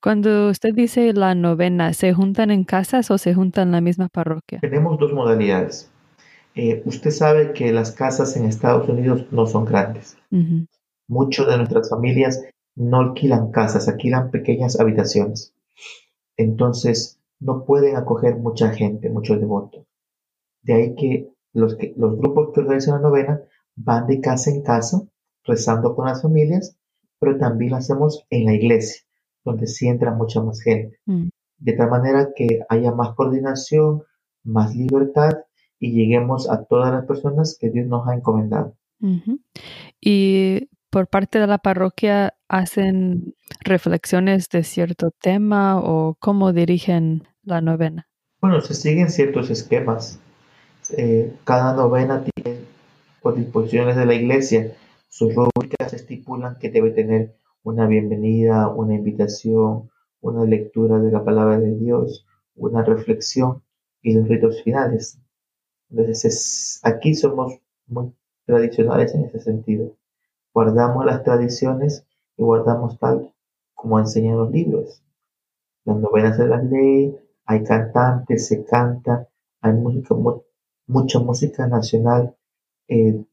Cuando 0.00 0.48
usted 0.48 0.74
dice 0.74 1.12
la 1.12 1.34
novena, 1.34 1.92
¿se 1.92 2.12
juntan 2.12 2.50
en 2.50 2.64
casas 2.64 3.10
o 3.10 3.18
se 3.18 3.34
juntan 3.34 3.68
en 3.68 3.72
la 3.72 3.80
misma 3.80 4.08
parroquia? 4.08 4.60
Tenemos 4.60 4.98
dos 4.98 5.12
modalidades. 5.12 5.90
Eh, 6.54 6.82
usted 6.84 7.10
sabe 7.10 7.52
que 7.52 7.72
las 7.72 7.92
casas 7.92 8.36
en 8.36 8.44
Estados 8.44 8.88
Unidos 8.88 9.26
no 9.30 9.46
son 9.46 9.64
grandes. 9.64 10.16
Muchas 11.08 11.46
de 11.46 11.56
nuestras 11.56 11.90
familias 11.90 12.44
no 12.76 13.00
alquilan 13.00 13.50
casas, 13.50 13.88
alquilan 13.88 14.30
pequeñas 14.30 14.78
habitaciones. 14.78 15.54
Entonces, 16.36 17.20
no 17.40 17.64
pueden 17.64 17.96
acoger 17.96 18.36
mucha 18.36 18.70
gente, 18.70 19.10
muchos 19.10 19.40
devotos. 19.40 19.84
De 20.62 20.74
ahí 20.74 20.94
que 20.94 21.33
los, 21.54 21.76
que, 21.76 21.94
los 21.96 22.18
grupos 22.18 22.50
que 22.52 22.60
organizan 22.60 22.96
la 22.96 23.08
novena 23.08 23.40
van 23.76 24.06
de 24.06 24.20
casa 24.20 24.50
en 24.50 24.62
casa, 24.62 25.02
rezando 25.44 25.94
con 25.94 26.06
las 26.06 26.20
familias, 26.22 26.76
pero 27.18 27.38
también 27.38 27.70
lo 27.70 27.76
hacemos 27.78 28.26
en 28.30 28.44
la 28.44 28.54
iglesia, 28.54 29.02
donde 29.44 29.66
sí 29.66 29.88
entra 29.88 30.12
mucha 30.12 30.42
más 30.42 30.60
gente. 30.60 30.98
Mm. 31.06 31.28
De 31.58 31.72
tal 31.72 31.88
manera 31.88 32.30
que 32.36 32.60
haya 32.68 32.92
más 32.92 33.14
coordinación, 33.14 34.02
más 34.42 34.74
libertad 34.76 35.32
y 35.78 35.92
lleguemos 35.92 36.50
a 36.50 36.64
todas 36.64 36.92
las 36.92 37.06
personas 37.06 37.56
que 37.58 37.70
Dios 37.70 37.86
nos 37.86 38.06
ha 38.08 38.14
encomendado. 38.14 38.76
Y 40.00 40.68
por 40.90 41.08
parte 41.08 41.38
de 41.38 41.46
la 41.46 41.58
parroquia, 41.58 42.34
¿hacen 42.48 43.34
reflexiones 43.60 44.48
de 44.48 44.64
cierto 44.64 45.10
tema 45.10 45.78
o 45.78 46.16
cómo 46.18 46.52
dirigen 46.52 47.28
la 47.42 47.60
novena? 47.60 48.08
Bueno, 48.40 48.60
se 48.60 48.74
siguen 48.74 49.10
ciertos 49.10 49.50
esquemas. 49.50 50.20
Eh, 50.90 51.34
cada 51.44 51.74
novena 51.74 52.24
tiene, 52.24 52.60
por 53.22 53.34
disposiciones 53.36 53.96
de 53.96 54.06
la 54.06 54.14
iglesia, 54.14 54.76
sus 55.08 55.34
rúbricas 55.34 55.94
estipulan 55.94 56.58
que 56.58 56.70
debe 56.70 56.90
tener 56.90 57.36
una 57.62 57.86
bienvenida, 57.86 58.68
una 58.68 58.94
invitación, 58.94 59.90
una 60.20 60.44
lectura 60.44 60.98
de 60.98 61.10
la 61.10 61.24
palabra 61.24 61.58
de 61.58 61.74
Dios, 61.76 62.26
una 62.56 62.82
reflexión 62.82 63.62
y 64.02 64.14
los 64.14 64.28
ritos 64.28 64.62
finales. 64.62 65.18
Entonces, 65.90 66.80
aquí 66.82 67.14
somos 67.14 67.58
muy 67.86 68.12
tradicionales 68.44 69.14
en 69.14 69.24
ese 69.24 69.40
sentido. 69.40 69.96
Guardamos 70.52 71.06
las 71.06 71.22
tradiciones 71.22 72.06
y 72.36 72.42
guardamos 72.42 72.98
tal 72.98 73.32
como 73.74 73.98
enseñan 73.98 74.36
los 74.36 74.50
libros. 74.50 75.02
Las 75.84 75.96
novenas 75.96 76.38
de 76.38 76.46
la 76.46 76.62
ley, 76.62 77.16
hay 77.46 77.64
cantantes, 77.64 78.46
se 78.48 78.64
canta, 78.64 79.28
hay 79.60 79.72
música, 79.72 80.14
mucha 80.86 81.18
música 81.18 81.66
nacional, 81.66 82.36
eh, 82.88 83.24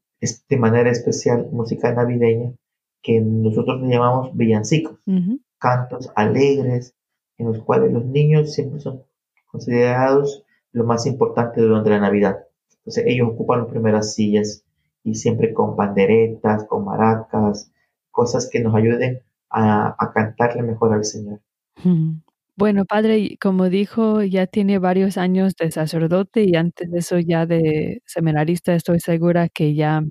de 0.48 0.56
manera 0.56 0.90
especial 0.90 1.48
música 1.52 1.92
navideña, 1.92 2.52
que 3.02 3.20
nosotros 3.20 3.82
le 3.82 3.88
llamamos 3.88 4.36
villancicos, 4.36 5.00
cantos 5.58 6.10
alegres, 6.14 6.94
en 7.38 7.48
los 7.48 7.58
cuales 7.62 7.92
los 7.92 8.04
niños 8.04 8.52
siempre 8.52 8.80
son 8.80 9.02
considerados 9.46 10.44
lo 10.72 10.84
más 10.84 11.06
importante 11.06 11.60
durante 11.60 11.90
la 11.90 12.00
Navidad. 12.00 12.46
Entonces 12.78 13.04
ellos 13.06 13.30
ocupan 13.30 13.60
las 13.60 13.68
primeras 13.68 14.14
sillas 14.14 14.64
y 15.04 15.16
siempre 15.16 15.52
con 15.52 15.76
panderetas, 15.76 16.64
con 16.64 16.84
maracas, 16.84 17.70
cosas 18.10 18.48
que 18.50 18.60
nos 18.60 18.74
ayuden 18.74 19.20
a, 19.50 20.10
cantarle 20.14 20.62
mejor 20.62 20.92
al 20.94 21.04
Señor. 21.04 21.40
Bueno, 22.56 22.84
padre, 22.84 23.36
como 23.40 23.70
dijo, 23.70 24.22
ya 24.22 24.46
tiene 24.46 24.78
varios 24.78 25.16
años 25.16 25.54
de 25.56 25.70
sacerdote 25.70 26.44
y 26.44 26.54
antes 26.54 26.90
de 26.90 26.98
eso 26.98 27.18
ya 27.18 27.46
de 27.46 28.02
seminarista, 28.06 28.74
estoy 28.74 29.00
segura 29.00 29.48
que 29.48 29.74
ya 29.74 30.02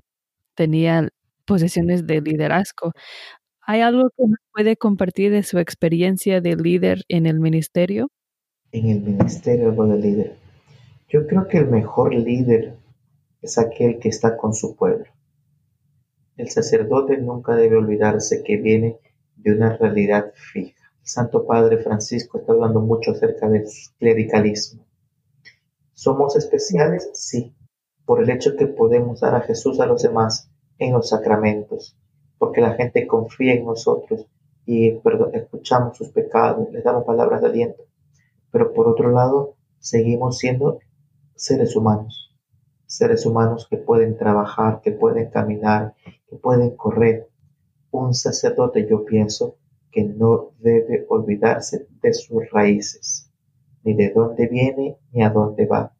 tenía 0.54 1.08
posiciones 1.46 2.06
de 2.06 2.20
liderazgo. 2.20 2.92
¿Hay 3.60 3.80
algo 3.80 4.10
que 4.16 4.24
puede 4.52 4.76
compartir 4.76 5.30
de 5.30 5.44
su 5.44 5.58
experiencia 5.58 6.40
de 6.40 6.56
líder 6.56 7.02
en 7.08 7.26
el 7.26 7.38
ministerio? 7.38 8.10
En 8.72 8.88
el 8.88 9.00
ministerio 9.02 9.70
de 9.70 9.98
líder. 9.98 10.36
Yo 11.08 11.26
creo 11.28 11.46
que 11.46 11.58
el 11.58 11.68
mejor 11.68 12.12
líder 12.14 12.74
es 13.40 13.58
aquel 13.58 14.00
que 14.00 14.08
está 14.08 14.36
con 14.36 14.52
su 14.52 14.74
pueblo. 14.74 15.06
El 16.36 16.50
sacerdote 16.50 17.18
nunca 17.18 17.54
debe 17.54 17.76
olvidarse 17.76 18.42
que 18.42 18.56
viene 18.56 18.96
de 19.36 19.52
una 19.52 19.76
realidad 19.76 20.32
fija. 20.34 20.81
Santo 21.04 21.44
Padre 21.46 21.78
Francisco 21.78 22.38
está 22.38 22.52
hablando 22.52 22.80
mucho 22.80 23.10
acerca 23.10 23.48
del 23.48 23.64
clericalismo. 23.98 24.84
¿Somos 25.92 26.36
especiales? 26.36 27.10
Sí, 27.12 27.54
por 28.04 28.22
el 28.22 28.30
hecho 28.30 28.56
que 28.56 28.68
podemos 28.68 29.20
dar 29.20 29.34
a 29.34 29.40
Jesús 29.40 29.80
a 29.80 29.86
los 29.86 30.02
demás 30.02 30.48
en 30.78 30.92
los 30.92 31.08
sacramentos, 31.08 31.96
porque 32.38 32.60
la 32.60 32.74
gente 32.74 33.06
confía 33.06 33.54
en 33.54 33.64
nosotros 33.64 34.26
y 34.64 35.00
escuchamos 35.32 35.96
sus 35.96 36.10
pecados, 36.10 36.70
les 36.70 36.84
damos 36.84 37.04
palabras 37.04 37.40
de 37.40 37.48
aliento. 37.48 37.82
Pero 38.52 38.72
por 38.72 38.86
otro 38.86 39.10
lado, 39.10 39.56
seguimos 39.80 40.38
siendo 40.38 40.78
seres 41.34 41.74
humanos, 41.74 42.32
seres 42.86 43.26
humanos 43.26 43.66
que 43.68 43.76
pueden 43.76 44.16
trabajar, 44.16 44.80
que 44.80 44.92
pueden 44.92 45.30
caminar, 45.30 45.94
que 46.28 46.36
pueden 46.36 46.76
correr. 46.76 47.28
Un 47.90 48.14
sacerdote, 48.14 48.86
yo 48.88 49.04
pienso, 49.04 49.56
que 49.92 50.04
no 50.04 50.52
debe 50.58 51.06
olvidarse 51.08 51.86
de 52.02 52.14
sus 52.14 52.50
raíces, 52.50 53.30
ni 53.84 53.94
de 53.94 54.10
dónde 54.10 54.48
viene 54.48 54.96
ni 55.12 55.22
a 55.22 55.30
dónde 55.30 55.66
va. 55.66 55.94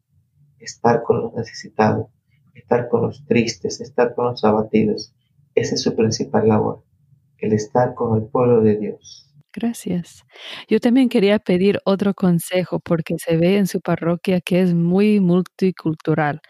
Estar 0.59 1.03
con 1.03 1.21
los 1.21 1.33
necesitados, 1.33 2.07
estar 2.55 2.89
con 2.89 3.03
los 3.03 3.25
tristes, 3.25 3.81
estar 3.81 4.15
con 4.15 4.25
los 4.25 4.43
abatidos, 4.43 5.13
esa 5.55 5.75
es 5.75 5.81
su 5.83 5.95
principal 5.95 6.47
labor, 6.47 6.83
el 7.37 7.53
estar 7.53 7.93
con 7.93 8.17
el 8.21 8.27
pueblo 8.29 8.61
de 8.61 8.77
Dios. 8.77 9.29
Gracias. 9.55 10.25
Yo 10.67 10.79
también 10.79 11.09
quería 11.09 11.37
pedir 11.37 11.79
otro 11.85 12.15
consejo 12.15 12.79
porque 12.79 13.15
se 13.19 13.37
ve 13.37 13.57
en 13.57 13.67
su 13.67 13.81
parroquia 13.81 14.41
que 14.41 14.61
es 14.61 14.73
muy 14.73 15.19
multicultural. 15.19 16.41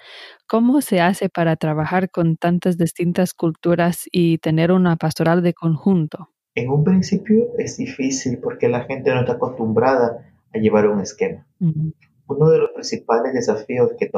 ¿Cómo 0.47 0.82
se 0.82 1.01
hace 1.01 1.29
para 1.29 1.58
trabajar 1.58 2.10
con 2.12 2.38
tantas 2.38 2.77
distintas 2.77 3.34
culturas 3.34 4.06
y 4.12 4.38
tener 4.38 4.71
una 4.71 4.95
pastoral 4.95 5.43
de 5.43 5.53
conjunto? 5.53 6.32
En 6.55 6.69
un 6.69 6.83
principio 6.83 7.57
es 7.57 7.77
difícil 7.77 8.37
porque 8.37 8.69
la 8.69 8.83
gente 8.83 9.11
no 9.11 9.21
está 9.21 9.33
acostumbrada 9.33 10.31
a 10.53 10.57
llevar 10.59 10.87
un 10.87 11.01
esquema. 11.01 11.47
Uno 12.27 12.49
de 12.49 12.59
los 12.59 12.71
principales 12.71 13.33
desafíos 13.33 13.91
que, 13.97 14.11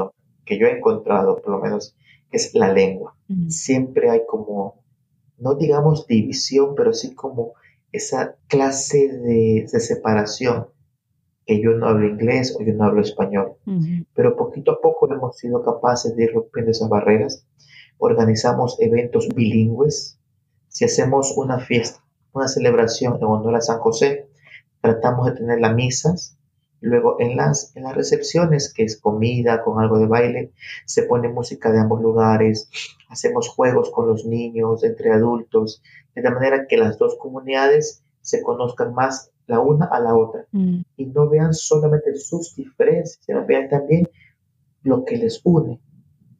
que 0.43 0.59
yo 0.59 0.67
he 0.67 0.77
encontrado, 0.77 1.41
por 1.41 1.51
lo 1.51 1.59
menos, 1.59 1.95
es 2.31 2.53
la 2.53 2.73
lengua. 2.73 3.15
Siempre 3.47 4.09
hay 4.09 4.21
como, 4.27 4.83
no 5.37 5.55
digamos 5.55 6.07
división, 6.07 6.75
pero 6.75 6.93
sí 6.93 7.15
como 7.15 7.53
esa 7.93 8.35
clase 8.47 9.07
de, 9.07 9.67
separación, 9.67 10.67
que 11.45 11.61
yo 11.61 11.71
no 11.71 11.87
hablo 11.87 12.07
inglés 12.07 12.53
o 12.59 12.63
yo 12.63 12.73
no 12.73 12.83
hablo 12.83 13.01
español. 13.01 13.53
Pero 14.13 14.35
poquito 14.35 14.71
a 14.71 14.81
poco 14.81 15.11
hemos 15.11 15.37
sido 15.37 15.63
capaces 15.63 16.17
de 16.17 16.25
ir 16.25 16.33
rompiendo 16.33 16.71
esas 16.71 16.89
barreras. 16.89 17.45
Organizamos 17.97 18.75
eventos 18.81 19.29
bilingües. 19.33 20.19
Si 20.67 20.83
hacemos 20.83 21.33
una 21.37 21.59
fiesta 21.59 22.04
una 22.35 22.47
celebración 22.47 23.15
en 23.15 23.23
honor 23.23 23.55
a 23.55 23.61
San 23.61 23.79
José, 23.79 24.27
tratamos 24.81 25.27
de 25.27 25.33
tener 25.33 25.59
las 25.59 25.73
misas, 25.73 26.37
luego 26.81 27.15
en 27.19 27.35
las, 27.35 27.75
en 27.75 27.83
las 27.83 27.95
recepciones, 27.95 28.73
que 28.73 28.83
es 28.83 28.99
comida 28.99 29.63
con 29.63 29.81
algo 29.81 29.97
de 29.97 30.07
baile, 30.07 30.51
se 30.85 31.03
pone 31.03 31.29
música 31.29 31.71
de 31.71 31.79
ambos 31.79 32.01
lugares, 32.01 32.69
hacemos 33.09 33.47
juegos 33.49 33.89
con 33.89 34.07
los 34.07 34.25
niños, 34.25 34.83
entre 34.83 35.11
adultos, 35.11 35.81
de 36.13 36.21
la 36.21 36.31
manera 36.31 36.67
que 36.67 36.77
las 36.77 36.97
dos 36.97 37.17
comunidades 37.17 38.03
se 38.21 38.41
conozcan 38.41 38.93
más 38.93 39.31
la 39.47 39.59
una 39.59 39.85
a 39.85 39.99
la 39.99 40.15
otra. 40.15 40.45
Mm. 40.51 40.81
y 40.97 41.05
no 41.05 41.29
vean 41.29 41.53
solamente 41.53 42.15
sus 42.15 42.55
diferencias, 42.55 43.19
sino 43.25 43.45
vean 43.45 43.69
también 43.69 44.09
lo 44.83 45.05
que 45.05 45.17
les 45.17 45.41
une, 45.43 45.79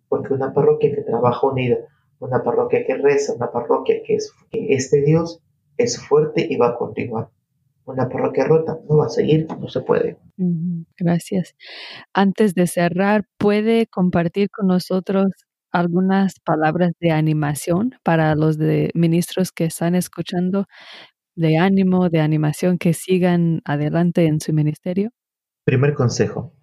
porque 0.07 0.33
una 0.33 0.53
parroquia 0.53 0.93
que 0.93 1.01
trabaja 1.01 1.47
unida, 1.47 1.77
una 2.19 2.43
parroquia 2.43 2.85
que 2.85 2.95
reza, 2.95 3.33
una 3.33 3.51
parroquia 3.51 4.01
que 4.05 4.15
es, 4.15 4.31
que 4.51 4.73
es 4.73 4.91
de 4.91 5.01
Dios, 5.01 5.41
es 5.77 6.01
fuerte 6.01 6.45
y 6.49 6.57
va 6.57 6.69
a 6.69 6.75
continuar. 6.75 7.29
Una 7.85 8.09
parroquia 8.09 8.45
rota 8.45 8.79
no 8.89 8.97
va 8.97 9.05
a 9.05 9.09
seguir, 9.09 9.47
no 9.59 9.67
se 9.67 9.81
puede. 9.81 10.17
Gracias. 10.97 11.55
Antes 12.13 12.55
de 12.55 12.65
cerrar, 12.65 13.25
¿puede 13.37 13.85
compartir 13.85 14.49
con 14.49 14.67
nosotros 14.67 15.27
algunas 15.71 16.39
palabras 16.39 16.93
de 16.99 17.11
animación 17.11 17.95
para 18.03 18.33
los 18.35 18.57
de 18.57 18.89
ministros 18.95 19.51
que 19.51 19.65
están 19.65 19.93
escuchando, 19.93 20.65
de 21.35 21.57
ánimo, 21.57 22.09
de 22.09 22.21
animación, 22.21 22.77
que 22.77 22.93
sigan 22.93 23.61
adelante 23.65 24.25
en 24.25 24.39
su 24.39 24.51
ministerio? 24.51 25.11
Primer 25.63 25.93
consejo, 25.93 26.53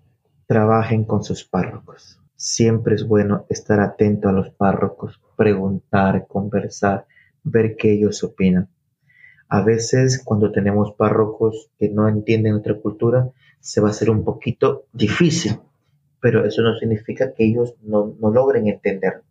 trabajen 0.47 1.05
con 1.05 1.23
sus 1.23 1.45
párrocos. 1.45 2.21
Siempre 2.37 2.97
es 2.97 3.07
bueno 3.07 3.47
estar 3.49 3.79
atento 3.81 4.29
a 4.29 4.33
los 4.33 4.51
párrocos, 4.51 5.21
preguntar, 5.37 6.27
conversar, 6.27 7.07
ver 7.45 7.77
qué 7.77 7.93
ellos 7.93 8.25
opinan. 8.25 8.69
A 9.53 9.61
veces 9.61 10.23
cuando 10.25 10.51
tenemos 10.51 10.95
párrocos 10.95 11.69
que 11.79 11.91
no 11.91 12.09
entienden 12.09 12.53
nuestra 12.53 12.81
cultura, 12.81 13.29
se 13.61 13.83
va 13.83 13.89
a 13.89 13.91
hacer 13.91 14.09
un 14.09 14.25
poquito 14.25 14.87
difícil, 14.95 15.59
pero 16.23 16.47
eso 16.47 16.63
no 16.63 16.75
significa 16.79 17.35
que 17.35 17.45
ellos 17.45 17.75
no, 17.83 18.17
logren 18.19 18.67
entendernos. 18.67 19.27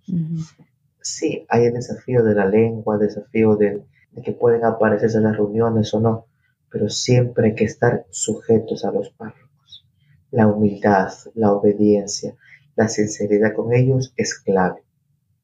Sí, 1.01 1.43
hay 1.49 1.65
el 1.65 1.73
desafío 1.73 2.23
de 2.23 2.35
la 2.35 2.45
lengua, 2.45 2.97
el 2.97 3.07
desafío 3.07 3.55
de, 3.55 3.81
que 4.23 4.31
pueden 4.33 4.63
aparecerse 4.63 5.17
en 5.17 5.23
las 5.23 5.37
reuniones 5.37 5.91
o 5.95 5.99
no, 5.99 6.27
pero 6.69 6.87
siempre 6.87 7.47
hay 7.47 7.55
que 7.55 7.65
estar 7.65 8.05
sujetos 8.11 8.85
a 8.85 8.91
los 8.91 9.09
párrocos. 9.09 9.87
La 10.29 10.45
humildad, 10.45 11.11
la 11.33 11.51
obediencia, 11.51 12.35
la 12.75 12.89
sinceridad 12.89 13.55
con 13.55 13.73
ellos 13.73 14.13
es 14.17 14.35
clave. 14.37 14.83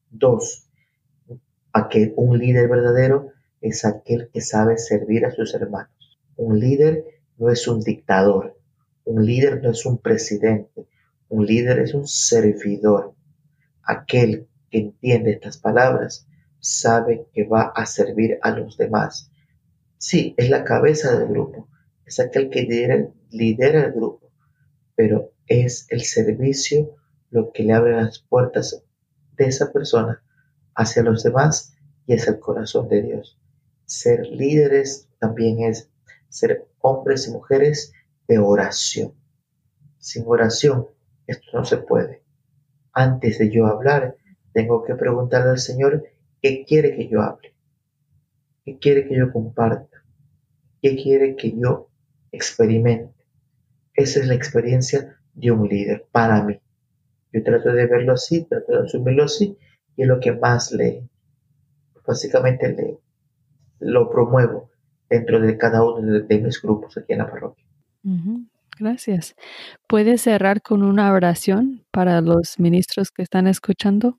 Dos, 0.08 0.68
a 1.72 1.88
que 1.88 2.12
un 2.14 2.38
líder 2.38 2.68
verdadero 2.68 3.32
es 3.60 3.84
aquel 3.84 4.30
que 4.32 4.40
sabe 4.40 4.78
servir 4.78 5.24
a 5.26 5.30
sus 5.30 5.54
hermanos. 5.54 6.18
Un 6.36 6.58
líder 6.58 7.04
no 7.36 7.50
es 7.50 7.66
un 7.68 7.80
dictador, 7.80 8.58
un 9.04 9.24
líder 9.24 9.62
no 9.62 9.70
es 9.70 9.86
un 9.86 9.98
presidente, 9.98 10.86
un 11.28 11.46
líder 11.46 11.80
es 11.80 11.94
un 11.94 12.06
servidor. 12.06 13.14
Aquel 13.82 14.48
que 14.70 14.78
entiende 14.78 15.32
estas 15.32 15.58
palabras 15.58 16.26
sabe 16.60 17.26
que 17.32 17.44
va 17.44 17.72
a 17.74 17.86
servir 17.86 18.38
a 18.42 18.50
los 18.50 18.76
demás. 18.76 19.30
Sí, 19.96 20.34
es 20.36 20.50
la 20.50 20.64
cabeza 20.64 21.18
del 21.18 21.28
grupo, 21.28 21.68
es 22.04 22.20
aquel 22.20 22.50
que 22.50 22.62
lidera, 23.30 23.84
el 23.84 23.92
grupo, 23.92 24.30
pero 24.94 25.32
es 25.46 25.86
el 25.90 26.02
servicio 26.02 26.94
lo 27.30 27.52
que 27.52 27.64
le 27.64 27.72
abre 27.72 27.96
las 27.96 28.20
puertas 28.20 28.82
de 29.36 29.46
esa 29.46 29.72
persona 29.72 30.22
hacia 30.74 31.02
los 31.02 31.22
demás 31.22 31.74
y 32.06 32.14
es 32.14 32.26
el 32.28 32.38
corazón 32.38 32.88
de 32.88 33.02
Dios. 33.02 33.38
Ser 33.88 34.26
líderes 34.26 35.08
también 35.18 35.62
es 35.62 35.88
ser 36.28 36.68
hombres 36.82 37.26
y 37.26 37.30
mujeres 37.30 37.94
de 38.26 38.38
oración. 38.38 39.14
Sin 39.98 40.24
oración 40.26 40.88
esto 41.26 41.46
no 41.54 41.64
se 41.64 41.78
puede. 41.78 42.22
Antes 42.92 43.38
de 43.38 43.48
yo 43.50 43.66
hablar, 43.66 44.14
tengo 44.52 44.84
que 44.84 44.94
preguntarle 44.94 45.52
al 45.52 45.58
Señor 45.58 46.04
qué 46.42 46.66
quiere 46.66 46.94
que 46.94 47.08
yo 47.08 47.22
hable, 47.22 47.54
qué 48.66 48.78
quiere 48.78 49.08
que 49.08 49.16
yo 49.16 49.32
comparta, 49.32 50.04
qué 50.82 50.94
quiere 50.94 51.34
que 51.34 51.58
yo 51.58 51.88
experimente. 52.30 53.14
Esa 53.94 54.20
es 54.20 54.26
la 54.26 54.34
experiencia 54.34 55.18
de 55.32 55.50
un 55.50 55.66
líder 55.66 56.06
para 56.12 56.44
mí. 56.44 56.60
Yo 57.32 57.42
trato 57.42 57.72
de 57.72 57.86
verlo 57.86 58.12
así, 58.12 58.44
trato 58.44 58.70
de 58.70 58.84
asumirlo 58.84 59.24
así, 59.24 59.56
y 59.96 60.02
es 60.02 60.08
lo 60.08 60.20
que 60.20 60.32
más 60.32 60.72
le, 60.72 61.08
básicamente 62.06 62.68
le, 62.74 62.98
lo 63.80 64.10
promuevo 64.10 64.70
dentro 65.08 65.40
de 65.40 65.56
cada 65.56 65.84
uno 65.84 66.20
de, 66.20 66.40
mis 66.40 66.60
grupos 66.60 66.96
aquí 66.96 67.12
en 67.12 67.18
la 67.18 67.30
parroquia. 67.30 67.64
Gracias. 68.78 69.34
¿Puede 69.86 70.18
cerrar 70.18 70.62
con 70.62 70.82
una 70.82 71.12
oración 71.12 71.84
para 71.90 72.20
los 72.20 72.58
ministros 72.58 73.10
que 73.10 73.22
están 73.22 73.46
escuchando? 73.46 74.18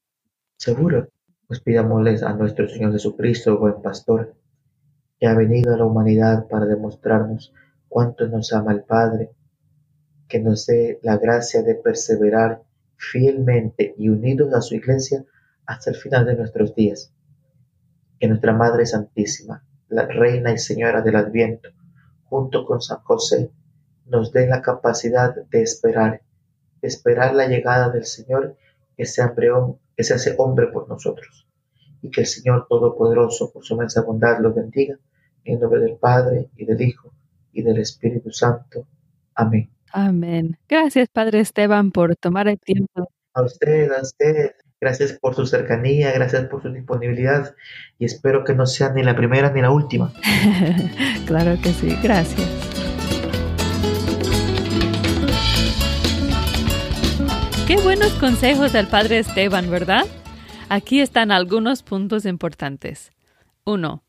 Seguro. 0.58 1.08
Pues 1.48 1.62
pidámosles 1.62 2.22
a 2.22 2.34
nuestro 2.34 2.68
Señor 2.68 2.92
Jesucristo, 2.92 3.58
buen 3.58 3.82
pastor, 3.82 4.36
que 5.20 5.28
ha 5.28 5.34
venido 5.34 5.74
a 5.74 5.78
la 5.78 5.86
humanidad 5.86 6.48
para 6.48 6.66
demostrarnos 6.66 7.54
cuánto 7.88 8.28
nos 8.28 8.54
ama 8.54 8.74
el 8.74 8.84
Padre, 8.84 9.32
que 10.28 10.40
nos 10.40 10.68
dé 10.68 11.00
la 11.02 11.18
gracia 11.18 11.64
de 11.64 11.76
perseverar 11.76 12.62
fielmente 12.98 13.96
y 13.98 14.10
unidos 14.10 14.54
a 14.54 14.62
su 14.62 14.76
iglesia 14.76 15.26
hasta 15.66 15.90
el 15.90 15.96
final 15.96 16.26
de 16.26 16.36
nuestros 16.36 16.76
días 16.76 17.12
que 18.20 18.28
nuestra 18.28 18.54
Madre 18.54 18.86
Santísima, 18.86 19.64
la 19.88 20.06
Reina 20.06 20.52
y 20.52 20.58
Señora 20.58 21.02
del 21.02 21.16
Adviento, 21.16 21.70
junto 22.26 22.66
con 22.66 22.82
San 22.82 23.00
José, 23.00 23.52
nos 24.06 24.32
dé 24.32 24.48
la 24.48 24.62
capacidad 24.62 25.34
de 25.36 25.62
esperar, 25.62 26.22
de 26.82 26.88
esperar 26.88 27.34
la 27.34 27.48
llegada 27.48 27.90
del 27.90 28.06
Señor 28.06 28.56
que 28.98 29.06
se, 29.06 29.22
que 29.96 30.04
se 30.04 30.14
hace 30.14 30.36
hombre 30.38 30.68
por 30.68 30.88
nosotros. 30.90 31.48
Y 32.02 32.10
que 32.10 32.22
el 32.22 32.28
Señor 32.28 32.68
Todopoderoso, 32.70 33.52
por 33.52 33.64
su 33.64 33.74
inmensa 33.74 34.02
bondad, 34.02 34.40
los 34.40 34.56
bendiga. 34.56 34.98
En 35.44 35.60
nombre 35.60 35.80
del 35.80 35.96
Padre, 35.96 36.50
y 36.56 36.66
del 36.66 36.82
Hijo, 36.82 37.14
y 37.54 37.62
del 37.62 37.80
Espíritu 37.80 38.32
Santo. 38.32 38.86
Amén. 39.36 39.70
Amén. 39.92 40.58
Gracias, 40.68 41.10
Padre 41.10 41.40
Esteban, 41.40 41.92
por 41.92 42.16
tomar 42.16 42.48
el 42.48 42.60
tiempo. 42.60 43.10
A 43.34 43.44
usted, 43.44 43.92
a 43.92 44.02
usted. 44.02 44.52
Gracias 44.82 45.12
por 45.12 45.36
su 45.36 45.46
cercanía, 45.46 46.14
gracias 46.14 46.46
por 46.46 46.62
su 46.62 46.72
disponibilidad 46.72 47.54
y 47.98 48.06
espero 48.06 48.46
que 48.46 48.56
no 48.56 48.66
sea 48.66 48.94
ni 48.94 49.04
la 49.04 49.14
primera 49.14 49.52
ni 49.52 49.62
la 49.62 49.72
última. 49.72 50.14
claro 51.26 51.58
que 51.62 51.74
sí, 51.74 51.98
gracias. 52.02 52.48
Qué 57.68 57.76
buenos 57.76 58.14
consejos 58.14 58.72
del 58.72 58.88
Padre 58.88 59.20
Esteban, 59.20 59.70
¿verdad? 59.70 60.06
Aquí 60.70 61.02
están 61.02 61.32
algunos 61.32 61.84
puntos 61.84 62.26
importantes. 62.26 63.12
1. 63.66 64.02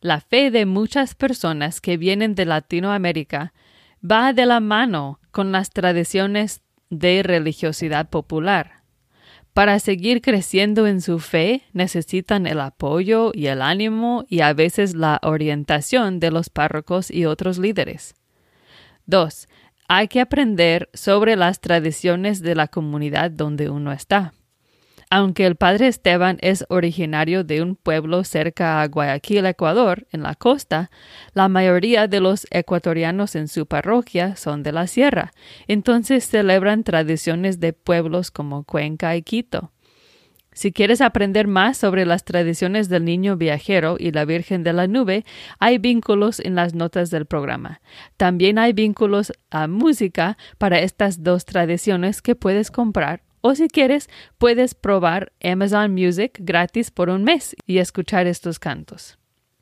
La 0.00 0.20
fe 0.20 0.50
de 0.50 0.66
muchas 0.66 1.14
personas 1.14 1.80
que 1.80 1.96
vienen 1.96 2.34
de 2.34 2.44
Latinoamérica 2.44 3.52
va 4.04 4.32
de 4.32 4.46
la 4.46 4.58
mano 4.58 5.20
con 5.30 5.52
las 5.52 5.70
tradiciones 5.70 6.62
de 6.90 7.22
religiosidad 7.22 8.10
popular. 8.10 8.77
Para 9.58 9.80
seguir 9.80 10.22
creciendo 10.22 10.86
en 10.86 11.00
su 11.00 11.18
fe 11.18 11.64
necesitan 11.72 12.46
el 12.46 12.60
apoyo 12.60 13.32
y 13.34 13.48
el 13.48 13.60
ánimo 13.60 14.24
y 14.28 14.42
a 14.42 14.52
veces 14.52 14.94
la 14.94 15.18
orientación 15.20 16.20
de 16.20 16.30
los 16.30 16.48
párrocos 16.48 17.10
y 17.10 17.24
otros 17.24 17.58
líderes. 17.58 18.14
2. 19.06 19.48
Hay 19.88 20.06
que 20.06 20.20
aprender 20.20 20.88
sobre 20.94 21.34
las 21.34 21.60
tradiciones 21.60 22.40
de 22.40 22.54
la 22.54 22.68
comunidad 22.68 23.32
donde 23.32 23.68
uno 23.68 23.90
está. 23.90 24.32
Aunque 25.10 25.46
el 25.46 25.56
padre 25.56 25.88
Esteban 25.88 26.36
es 26.42 26.66
originario 26.68 27.42
de 27.42 27.62
un 27.62 27.76
pueblo 27.76 28.24
cerca 28.24 28.82
a 28.82 28.88
Guayaquil, 28.88 29.46
Ecuador, 29.46 30.06
en 30.12 30.22
la 30.22 30.34
costa, 30.34 30.90
la 31.32 31.48
mayoría 31.48 32.08
de 32.08 32.20
los 32.20 32.46
ecuatorianos 32.50 33.34
en 33.34 33.48
su 33.48 33.66
parroquia 33.66 34.36
son 34.36 34.62
de 34.62 34.72
la 34.72 34.86
sierra, 34.86 35.32
entonces 35.66 36.28
celebran 36.28 36.84
tradiciones 36.84 37.58
de 37.58 37.72
pueblos 37.72 38.30
como 38.30 38.64
Cuenca 38.64 39.16
y 39.16 39.22
Quito. 39.22 39.72
Si 40.52 40.72
quieres 40.72 41.00
aprender 41.00 41.46
más 41.46 41.78
sobre 41.78 42.04
las 42.04 42.24
tradiciones 42.24 42.88
del 42.88 43.04
niño 43.04 43.36
viajero 43.36 43.96
y 43.98 44.10
la 44.10 44.24
Virgen 44.24 44.64
de 44.64 44.72
la 44.72 44.88
Nube, 44.88 45.24
hay 45.60 45.78
vínculos 45.78 46.40
en 46.40 46.56
las 46.56 46.74
notas 46.74 47.10
del 47.10 47.26
programa. 47.26 47.80
También 48.16 48.58
hay 48.58 48.72
vínculos 48.72 49.32
a 49.50 49.68
música 49.68 50.36
para 50.58 50.80
estas 50.80 51.22
dos 51.22 51.44
tradiciones 51.44 52.22
que 52.22 52.34
puedes 52.34 52.72
comprar 52.72 53.22
o 53.48 53.54
si 53.54 53.68
quieres, 53.68 54.08
puedes 54.36 54.74
probar 54.74 55.32
Amazon 55.42 55.92
Music 55.92 56.38
gratis 56.40 56.90
por 56.90 57.08
un 57.08 57.24
mes 57.24 57.56
y 57.66 57.78
escuchar 57.78 58.26
estos 58.26 58.58
cantos. 58.58 59.18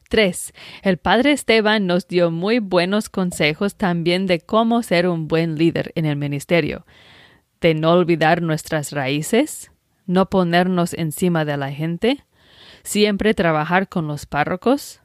3. 0.09 0.53
El 0.83 0.99
Padre 0.99 1.33
Esteban 1.33 1.87
nos 1.87 2.09
dio 2.09 2.31
muy 2.31 2.59
buenos 2.59 3.09
consejos 3.09 3.77
también 3.77 4.27
de 4.27 4.41
cómo 4.41 4.83
ser 4.83 5.09
un 5.09 5.29
buen 5.29 5.57
líder 5.57 5.93
en 5.95 6.05
el 6.05 6.17
ministerio, 6.17 6.87
de 7.61 7.75
no 7.75 7.93
olvidar 7.93 8.43
nuestras 8.43 8.93
raíces, 8.93 9.71
no 10.07 10.29
ponernos 10.31 10.95
encima 10.95 11.45
de 11.45 11.57
la 11.57 11.73
gente, 11.73 12.25
siempre 12.83 13.35
trabajar 13.35 13.89
con 13.89 14.07
los 14.07 14.27
párrocos, 14.27 15.01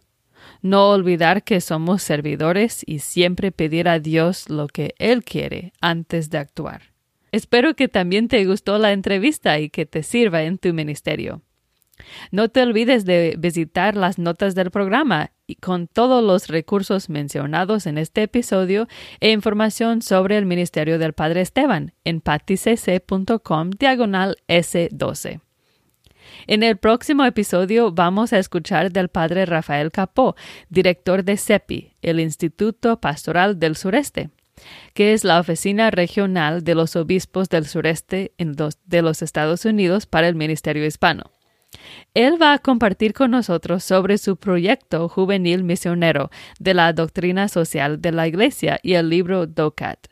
no 0.62 0.90
olvidar 0.90 1.44
que 1.44 1.62
somos 1.62 2.04
servidores 2.04 2.84
y 2.86 3.00
siempre 3.00 3.52
pedir 3.52 3.88
a 3.88 4.00
Dios 4.00 4.50
lo 4.50 4.68
que 4.68 4.94
Él 4.98 5.24
quiere 5.24 5.74
antes 5.82 6.30
de 6.30 6.38
actuar. 6.40 6.91
Espero 7.32 7.76
que 7.76 7.88
también 7.88 8.28
te 8.28 8.46
gustó 8.46 8.78
la 8.78 8.92
entrevista 8.92 9.60
y 9.60 9.70
que 9.70 9.86
te 9.86 10.04
sirva 10.04 10.44
en 10.44 10.58
tu 10.58 10.74
ministerio. 10.74 11.42
No 12.32 12.50
te 12.50 12.62
olvides 12.62 13.06
de 13.06 13.36
visitar 13.38 13.96
las 13.96 14.18
notas 14.18 14.56
del 14.56 14.72
programa 14.72 15.32
y 15.48 15.56
con 15.56 15.88
todos 15.88 16.24
los 16.24 16.48
recursos 16.48 17.10
mencionados 17.10 17.86
en 17.86 17.98
este 17.98 18.24
episodio 18.24 18.88
e 19.20 19.32
información 19.32 20.02
sobre 20.02 20.38
el 20.38 20.46
ministerio 20.46 21.00
del 21.00 21.14
Padre 21.14 21.42
Esteban 21.42 21.94
en 22.04 22.22
paticc.com 22.22 23.70
diagonal 23.72 24.38
S12. 24.48 25.42
En 26.48 26.64
el 26.64 26.78
próximo 26.78 27.26
episodio 27.26 27.92
vamos 27.92 28.34
a 28.34 28.40
escuchar 28.40 28.92
del 28.92 29.10
Padre 29.10 29.46
Rafael 29.46 29.92
Capó, 29.92 30.36
director 30.70 31.24
de 31.24 31.38
CEPI, 31.38 31.94
el 32.02 32.20
Instituto 32.20 33.00
Pastoral 33.00 33.60
del 33.60 33.76
Sureste 33.76 34.30
que 34.94 35.14
es 35.14 35.24
la 35.24 35.40
Oficina 35.40 35.92
Regional 35.92 36.64
de 36.64 36.76
los 36.76 36.96
Obispos 36.96 37.50
del 37.50 37.66
Sureste 37.66 38.34
de 38.38 39.02
los 39.02 39.22
Estados 39.22 39.66
Unidos 39.66 40.06
para 40.06 40.28
el 40.28 40.36
Ministerio 40.36 40.86
Hispano. 40.86 41.32
Él 42.14 42.42
va 42.42 42.54
a 42.54 42.60
compartir 42.60 43.14
con 43.14 43.32
nosotros 43.32 43.84
sobre 43.84 44.18
su 44.18 44.36
proyecto 44.38 45.08
juvenil 45.08 45.64
misionero 45.64 46.30
de 46.60 46.74
la 46.74 46.92
doctrina 46.94 47.48
social 47.48 48.02
de 48.02 48.12
la 48.12 48.28
Iglesia 48.28 48.80
y 48.84 48.94
el 48.94 49.10
libro 49.10 49.48
DOCAT. 49.48 50.08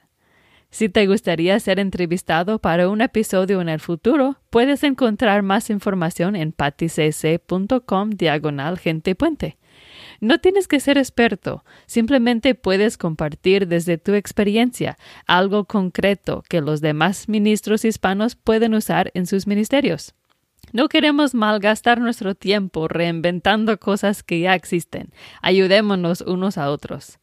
Si 0.72 0.88
te 0.88 1.08
gustaría 1.08 1.60
ser 1.60 1.80
entrevistado 1.80 2.60
para 2.60 2.90
un 2.90 3.02
episodio 3.02 3.60
en 3.60 3.70
el 3.70 3.80
futuro, 3.80 4.38
puedes 4.52 4.84
encontrar 4.84 5.42
más 5.42 5.70
información 5.72 6.36
en 6.36 6.52
paticc.com 6.52 8.12
diagonal 8.12 8.78
gente 8.78 9.16
puente. 9.16 9.58
No 10.22 10.40
tienes 10.40 10.68
que 10.68 10.80
ser 10.80 10.98
experto, 10.98 11.64
simplemente 11.86 12.56
puedes 12.56 12.98
compartir 12.98 13.68
desde 13.68 13.98
tu 13.98 14.14
experiencia 14.14 14.98
algo 15.28 15.66
concreto 15.66 16.44
que 16.50 16.62
los 16.62 16.82
demás 16.82 17.30
ministros 17.30 17.86
hispanos 17.86 18.36
pueden 18.36 18.74
usar 18.74 19.12
en 19.14 19.28
sus 19.28 19.48
ministerios. 19.48 20.14
No 20.72 20.90
queremos 20.90 21.34
malgastar 21.34 22.00
nuestro 22.00 22.36
tiempo 22.36 22.88
reinventando 22.88 23.80
cosas 23.80 24.22
que 24.22 24.42
ya 24.42 24.56
existen. 24.56 25.12
Ayudémonos 25.42 26.22
unos 26.22 26.58
a 26.58 26.70
otros. 26.70 27.20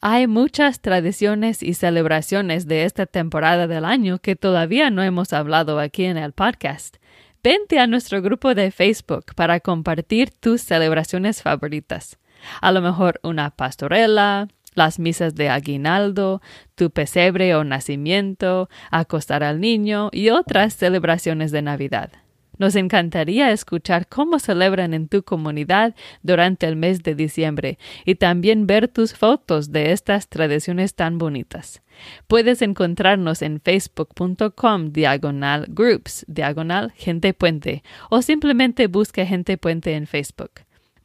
Hay 0.00 0.26
muchas 0.26 0.80
tradiciones 0.80 1.62
y 1.62 1.72
celebraciones 1.74 2.68
de 2.68 2.84
esta 2.84 3.06
temporada 3.06 3.66
del 3.66 3.86
año 3.86 4.18
que 4.18 4.36
todavía 4.36 4.90
no 4.90 5.02
hemos 5.02 5.32
hablado 5.32 5.80
aquí 5.80 6.04
en 6.04 6.18
el 6.18 6.32
podcast. 6.32 6.98
Vente 7.42 7.78
a 7.78 7.86
nuestro 7.86 8.20
grupo 8.20 8.54
de 8.54 8.70
Facebook 8.70 9.34
para 9.34 9.60
compartir 9.60 10.30
tus 10.30 10.60
celebraciones 10.60 11.42
favoritas. 11.42 12.18
A 12.60 12.72
lo 12.72 12.82
mejor 12.82 13.20
una 13.22 13.50
pastorela, 13.50 14.48
las 14.74 14.98
misas 14.98 15.34
de 15.34 15.48
aguinaldo, 15.48 16.42
tu 16.74 16.90
pesebre 16.90 17.54
o 17.54 17.64
nacimiento, 17.64 18.68
acostar 18.90 19.42
al 19.42 19.60
niño 19.60 20.10
y 20.12 20.30
otras 20.30 20.74
celebraciones 20.74 21.52
de 21.52 21.62
Navidad. 21.62 22.10
Nos 22.56 22.76
encantaría 22.76 23.50
escuchar 23.50 24.06
cómo 24.06 24.38
celebran 24.38 24.94
en 24.94 25.08
tu 25.08 25.24
comunidad 25.24 25.94
durante 26.22 26.66
el 26.66 26.76
mes 26.76 27.02
de 27.02 27.14
diciembre 27.14 27.78
y 28.04 28.14
también 28.14 28.66
ver 28.66 28.86
tus 28.88 29.14
fotos 29.14 29.72
de 29.72 29.90
estas 29.90 30.28
tradiciones 30.28 30.94
tan 30.94 31.18
bonitas. 31.18 31.82
Puedes 32.28 32.62
encontrarnos 32.62 33.42
en 33.42 33.60
facebook.com 33.60 34.92
diagonal 34.92 35.66
groups 35.68 36.24
diagonal 36.28 36.92
gente 36.96 37.34
puente 37.34 37.82
o 38.10 38.22
simplemente 38.22 38.86
busca 38.86 39.26
gente 39.26 39.58
puente 39.58 39.94
en 39.94 40.06
Facebook. 40.06 40.50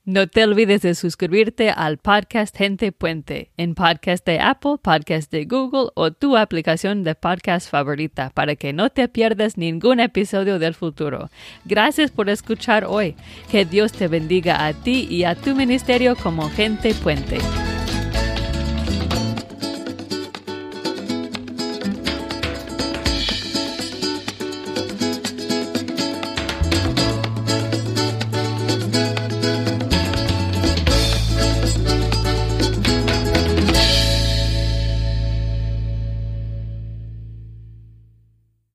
No 0.10 0.26
te 0.26 0.44
olvides 0.44 0.82
de 0.82 0.96
suscribirte 0.96 1.70
al 1.70 2.00
podcast 2.00 2.58
Gente 2.58 2.92
Puente 2.92 3.52
en 3.58 3.76
podcast 3.76 4.26
de 4.26 4.40
Apple, 4.40 4.78
podcast 4.82 5.32
de 5.32 5.46
Google 5.46 5.92
o 5.94 6.10
tu 6.10 6.36
aplicación 6.36 7.04
de 7.04 7.14
podcast 7.14 7.70
favorita 7.70 8.32
para 8.32 8.56
que 8.56 8.74
no 8.74 8.90
te 8.90 9.08
pierdas 9.08 9.56
ningún 9.56 10.00
episodio 10.00 10.58
del 10.58 10.74
futuro. 10.74 11.30
Gracias 11.64 12.10
por 12.10 12.28
escuchar 12.28 12.86
hoy. 12.86 13.16
Que 13.52 13.66
Dios 13.66 13.92
te 13.92 14.08
bendiga 14.08 14.66
a 14.66 14.74
ti 14.74 15.08
y 15.08 15.26
a 15.26 15.36
tu 15.36 15.54
ministerio 15.54 16.16
como 16.16 16.50
Gente 16.50 16.96
Puente. 16.96 17.38